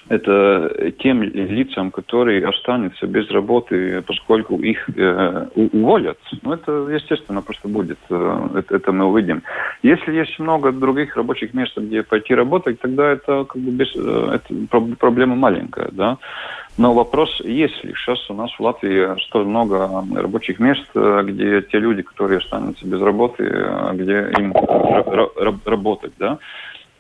это 0.09 0.93
тем 0.99 1.23
лицам, 1.23 1.91
которые 1.91 2.47
останутся 2.47 3.07
без 3.07 3.31
работы, 3.31 4.03
поскольку 4.03 4.57
их 4.57 4.89
э, 4.97 5.47
уволят. 5.55 6.19
Ну, 6.43 6.53
это, 6.53 6.73
естественно, 6.89 7.43
просто 7.43 7.69
будет. 7.69 7.99
Это, 8.09 8.67
это 8.71 8.93
мы 8.93 9.07
увидим. 9.07 9.43
Если 9.83 10.15
есть 10.15 10.39
много 10.39 10.73
других 10.73 11.17
рабочих 11.17 11.55
мест, 11.55 11.77
где 11.77 12.03
пойти 12.03 12.35
работать, 12.35 12.81
тогда 12.81 13.11
это 13.11 13.45
как 13.45 13.61
бы 13.61 13.71
без, 13.71 13.95
это 13.97 14.97
проблема 14.99 15.35
маленькая, 15.35 15.89
да. 15.93 16.19
Но 16.79 16.93
вопрос, 16.93 17.41
есть 17.41 17.83
ли 17.85 17.95
сейчас 17.95 18.29
у 18.29 18.35
нас 18.35 18.53
в 18.53 18.61
Латвии 18.61 19.19
столь 19.27 19.47
много 19.47 20.05
рабочих 20.15 20.61
мест, 20.61 20.87
э, 20.95 21.23
где 21.25 21.63
те 21.63 21.79
люди, 21.79 22.03
которые 22.03 22.39
останутся 22.39 22.87
без 22.87 23.01
работы, 23.01 23.45
э, 23.45 23.91
где 23.95 24.31
им 24.39 24.53
работать, 25.65 26.13
да? 26.19 26.39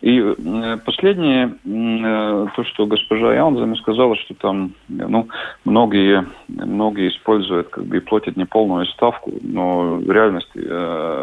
И 0.02 0.20
э, 0.20 0.78
последнее, 0.84 1.54
то, 1.64 2.64
что 2.64 2.86
госпожа 2.86 3.34
Яунзами 3.34 3.74
сказала, 3.76 4.16
что 4.16 4.34
там, 4.34 4.72
ну, 4.88 5.28
многие, 5.64 6.26
многие 6.48 7.08
используют, 7.08 7.68
как 7.68 7.84
бы, 7.84 7.96
и 7.96 8.00
платят 8.00 8.36
неполную 8.36 8.86
ставку, 8.86 9.32
но 9.42 9.96
в 9.96 10.10
реальности 10.10 10.58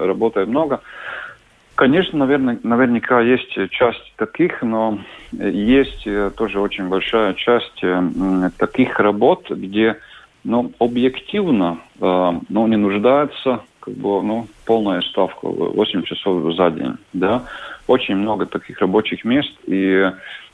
работает 0.06 0.48
много. 0.48 0.82
Конечно, 1.76 2.20
наверное, 2.20 2.60
наверняка 2.62 3.20
есть 3.22 3.52
часть 3.72 4.14
таких, 4.18 4.62
но 4.62 5.00
есть 5.32 6.06
э, 6.06 6.30
тоже 6.38 6.60
очень 6.60 6.88
большая 6.88 7.34
часть 7.34 7.84
э, 7.84 8.50
таких 8.58 9.00
работ, 9.00 9.50
где 9.50 9.98
ну, 10.44 10.72
объективно 10.78 11.80
э, 12.00 12.32
ну, 12.48 12.68
не 12.68 12.76
нуждается 12.76 13.62
как 13.80 13.96
бы, 13.96 14.22
ну, 14.22 14.48
полная 14.68 15.02
ставка, 15.02 15.48
8 15.48 16.04
часов 16.04 16.56
за 16.56 16.70
день. 16.70 16.98
Да? 17.12 17.44
Очень 17.88 18.16
много 18.16 18.46
таких 18.46 18.80
рабочих 18.80 19.26
мест, 19.26 19.52
и 19.66 20.10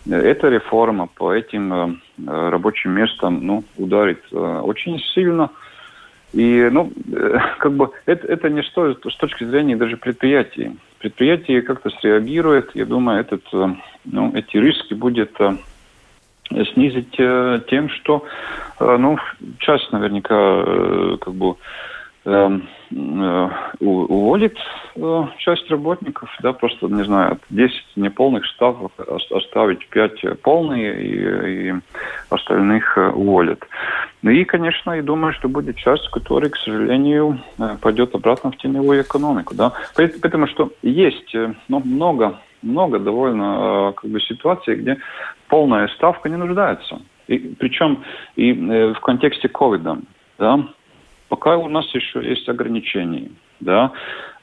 эта 0.09 0.49
реформа 0.49 1.07
по 1.07 1.33
этим 1.33 2.01
рабочим 2.25 2.91
местам 2.91 3.45
ну, 3.45 3.63
ударит 3.77 4.21
очень 4.31 4.99
сильно. 5.13 5.51
И, 6.33 6.69
ну, 6.71 6.91
как 7.59 7.73
бы, 7.73 7.91
это, 8.05 8.27
это 8.27 8.49
не 8.49 8.63
что 8.63 8.93
с 8.93 9.17
точки 9.17 9.43
зрения 9.43 9.75
даже 9.75 9.97
предприятий 9.97 10.71
предприятие 10.99 11.61
как-то 11.61 11.89
среагирует. 11.89 12.71
Я 12.75 12.85
думаю, 12.85 13.21
этот, 13.21 13.41
э, 13.53 13.67
ну, 14.05 14.31
эти 14.35 14.57
риски 14.57 14.93
будет 14.93 15.31
э, 15.39 15.55
снизить 16.73 17.15
э, 17.17 17.61
тем, 17.69 17.89
что 17.89 18.25
ну, 18.79 19.17
часть 19.59 19.91
наверняка 19.91 21.17
как 21.17 21.33
бы 21.33 21.49
э, 21.49 21.53
уволит 23.79 24.57
э, 24.95 25.23
часть 25.37 25.69
работников, 25.69 26.29
да, 26.41 26.53
просто, 26.53 26.87
не 26.87 27.03
знаю, 27.03 27.39
10 27.49 27.73
неполных 27.95 28.45
штатов 28.45 28.91
оставить 29.31 29.87
5 29.87 30.41
полные 30.41 31.01
и, 31.01 31.69
и 31.69 31.73
остальных 32.29 32.97
э, 32.97 33.09
уволят. 33.11 33.65
Ну 34.21 34.31
и, 34.31 34.43
конечно, 34.43 34.91
я 34.91 35.01
думаю, 35.01 35.33
что 35.33 35.47
будет 35.47 35.77
часть, 35.77 36.09
которая, 36.09 36.49
к 36.49 36.57
сожалению, 36.57 37.39
пойдет 37.81 38.13
обратно 38.13 38.51
в 38.51 38.57
теневую 38.57 39.01
экономику, 39.01 39.55
да. 39.55 39.71
Поэтому 39.95 40.47
что 40.47 40.73
есть 40.81 41.33
ну, 41.69 41.81
много, 41.85 42.39
много 42.61 42.99
довольно 42.99 43.93
как 43.95 44.09
бы 44.09 44.19
ситуаций, 44.19 44.75
где 44.75 44.97
полная 45.47 45.87
ставка 45.89 46.27
не 46.27 46.35
нуждается. 46.35 47.01
И, 47.27 47.37
причем 47.37 48.03
и 48.35 48.51
в 48.53 48.99
контексте 48.99 49.47
ковида, 49.47 49.99
да, 50.37 50.67
пока 51.29 51.57
у 51.57 51.69
нас 51.69 51.85
еще 51.95 52.27
есть 52.27 52.49
ограничения. 52.49 53.29
Да, 53.61 53.91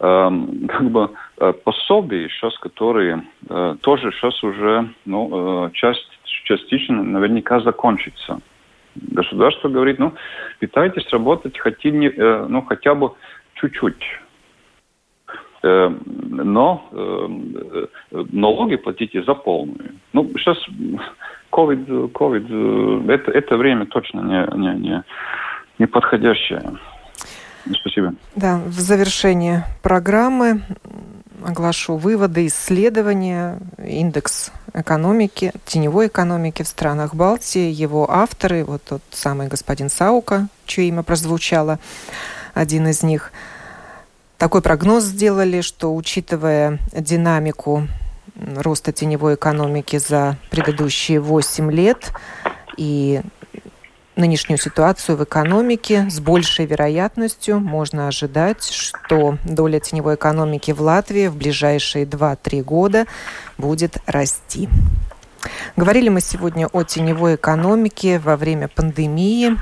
эм, 0.00 0.68
как 0.68 0.90
бы 0.90 1.10
э, 1.38 1.52
пособия 1.64 2.28
сейчас, 2.28 2.56
которые 2.58 3.22
э, 3.48 3.76
тоже 3.80 4.12
сейчас 4.12 4.42
уже 4.44 4.90
ну, 5.06 5.66
э, 5.66 5.70
часть, 5.72 6.06
частично 6.44 7.02
наверняка 7.02 7.60
закончится. 7.60 8.40
Государство 8.94 9.68
говорит, 9.68 9.98
ну, 9.98 10.12
пытайтесь 10.60 11.10
работать 11.12 11.58
хотя, 11.58 11.90
не, 11.90 12.08
э, 12.08 12.46
ну, 12.46 12.62
хотя 12.62 12.94
бы 12.94 13.12
чуть-чуть. 13.54 14.04
но 15.62 16.84
налоги 18.12 18.76
платите 18.76 19.22
за 19.22 19.34
полную. 19.34 19.94
Ну, 20.12 20.30
сейчас 20.36 20.58
COVID, 21.50 22.12
COVID 22.12 23.10
это, 23.10 23.32
это 23.32 23.56
время 23.56 23.86
точно 23.86 24.20
не, 24.20 24.58
не, 24.58 24.80
не, 24.80 25.02
не 25.78 25.86
подходящее. 25.86 26.78
Спасибо. 27.80 28.14
Да, 28.34 28.58
в 28.58 28.78
завершении 28.80 29.64
программы 29.82 30.62
оглашу 31.44 31.96
выводы 31.96 32.46
исследования, 32.46 33.58
индекс 33.78 34.52
экономики, 34.72 35.52
теневой 35.64 36.06
экономики 36.08 36.62
в 36.62 36.68
странах 36.68 37.14
Балтии. 37.14 37.70
Его 37.70 38.10
авторы, 38.10 38.64
вот 38.64 38.82
тот 38.84 39.02
самый 39.10 39.48
господин 39.48 39.90
Саука, 39.90 40.48
чье 40.64 40.88
имя 40.88 41.02
прозвучало, 41.02 41.78
один 42.54 42.86
из 42.88 43.02
них, 43.02 43.32
такой 44.38 44.62
прогноз 44.62 45.04
сделали, 45.04 45.60
что 45.60 45.94
учитывая 45.94 46.78
динамику 46.92 47.88
роста 48.56 48.92
теневой 48.92 49.34
экономики 49.34 49.98
за 49.98 50.36
предыдущие 50.50 51.20
8 51.20 51.70
лет 51.72 52.12
и 52.76 53.22
нынешнюю 54.16 54.58
ситуацию 54.58 55.16
в 55.16 55.24
экономике, 55.24 56.08
с 56.10 56.20
большей 56.20 56.66
вероятностью 56.66 57.60
можно 57.60 58.08
ожидать, 58.08 58.64
что 58.64 59.38
доля 59.44 59.78
теневой 59.78 60.14
экономики 60.16 60.72
в 60.72 60.80
Латвии 60.80 61.28
в 61.28 61.36
ближайшие 61.36 62.04
2-3 62.04 62.62
года 62.62 63.06
будет 63.58 63.98
расти. 64.06 64.68
Говорили 65.76 66.08
мы 66.08 66.20
сегодня 66.20 66.66
о 66.66 66.82
теневой 66.82 67.36
экономике 67.36 68.18
во 68.18 68.36
время 68.36 68.68
пандемии. 68.68 69.56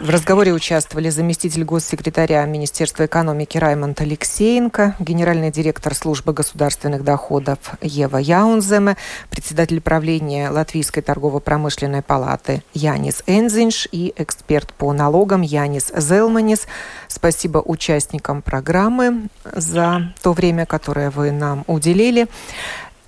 В 0.00 0.10
разговоре 0.10 0.52
участвовали 0.52 1.08
заместитель 1.08 1.64
госсекретаря 1.64 2.44
Министерства 2.44 3.06
экономики 3.06 3.58
Раймонд 3.58 4.00
Алексеенко, 4.00 4.94
генеральный 5.00 5.50
директор 5.50 5.92
службы 5.92 6.32
государственных 6.32 7.02
доходов 7.02 7.58
Ева 7.80 8.18
Яунземе, 8.18 8.96
председатель 9.28 9.80
правления 9.80 10.50
Латвийской 10.50 11.00
торгово-промышленной 11.00 12.02
палаты 12.02 12.62
Янис 12.74 13.24
Энзинш 13.26 13.88
и 13.90 14.12
эксперт 14.16 14.72
по 14.72 14.92
налогам 14.92 15.42
Янис 15.42 15.90
Зелманис. 15.92 16.68
Спасибо 17.08 17.58
участникам 17.58 18.40
программы 18.40 19.28
за 19.52 20.14
то 20.22 20.32
время, 20.32 20.64
которое 20.64 21.10
вы 21.10 21.32
нам 21.32 21.64
уделили, 21.66 22.28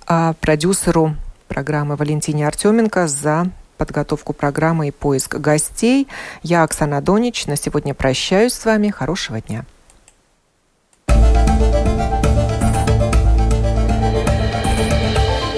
а 0.07 0.33
продюсеру 0.41 1.15
программы 1.47 1.95
Валентине 1.95 2.45
Артеменко 2.45 3.07
за 3.07 3.49
подготовку 3.81 4.31
программы 4.31 4.89
и 4.89 4.91
поиск 4.91 5.37
гостей. 5.37 6.07
Я, 6.43 6.61
Оксана 6.61 7.01
Донич, 7.01 7.47
на 7.47 7.55
сегодня 7.55 7.95
прощаюсь 7.95 8.53
с 8.53 8.63
вами. 8.63 8.89
Хорошего 8.89 9.41
дня. 9.41 9.65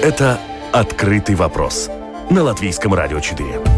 Это 0.02 0.38
«Открытый 0.72 1.34
вопрос» 1.34 1.90
на 2.30 2.42
Латвийском 2.42 2.94
радио 2.94 3.20
4. 3.20 3.73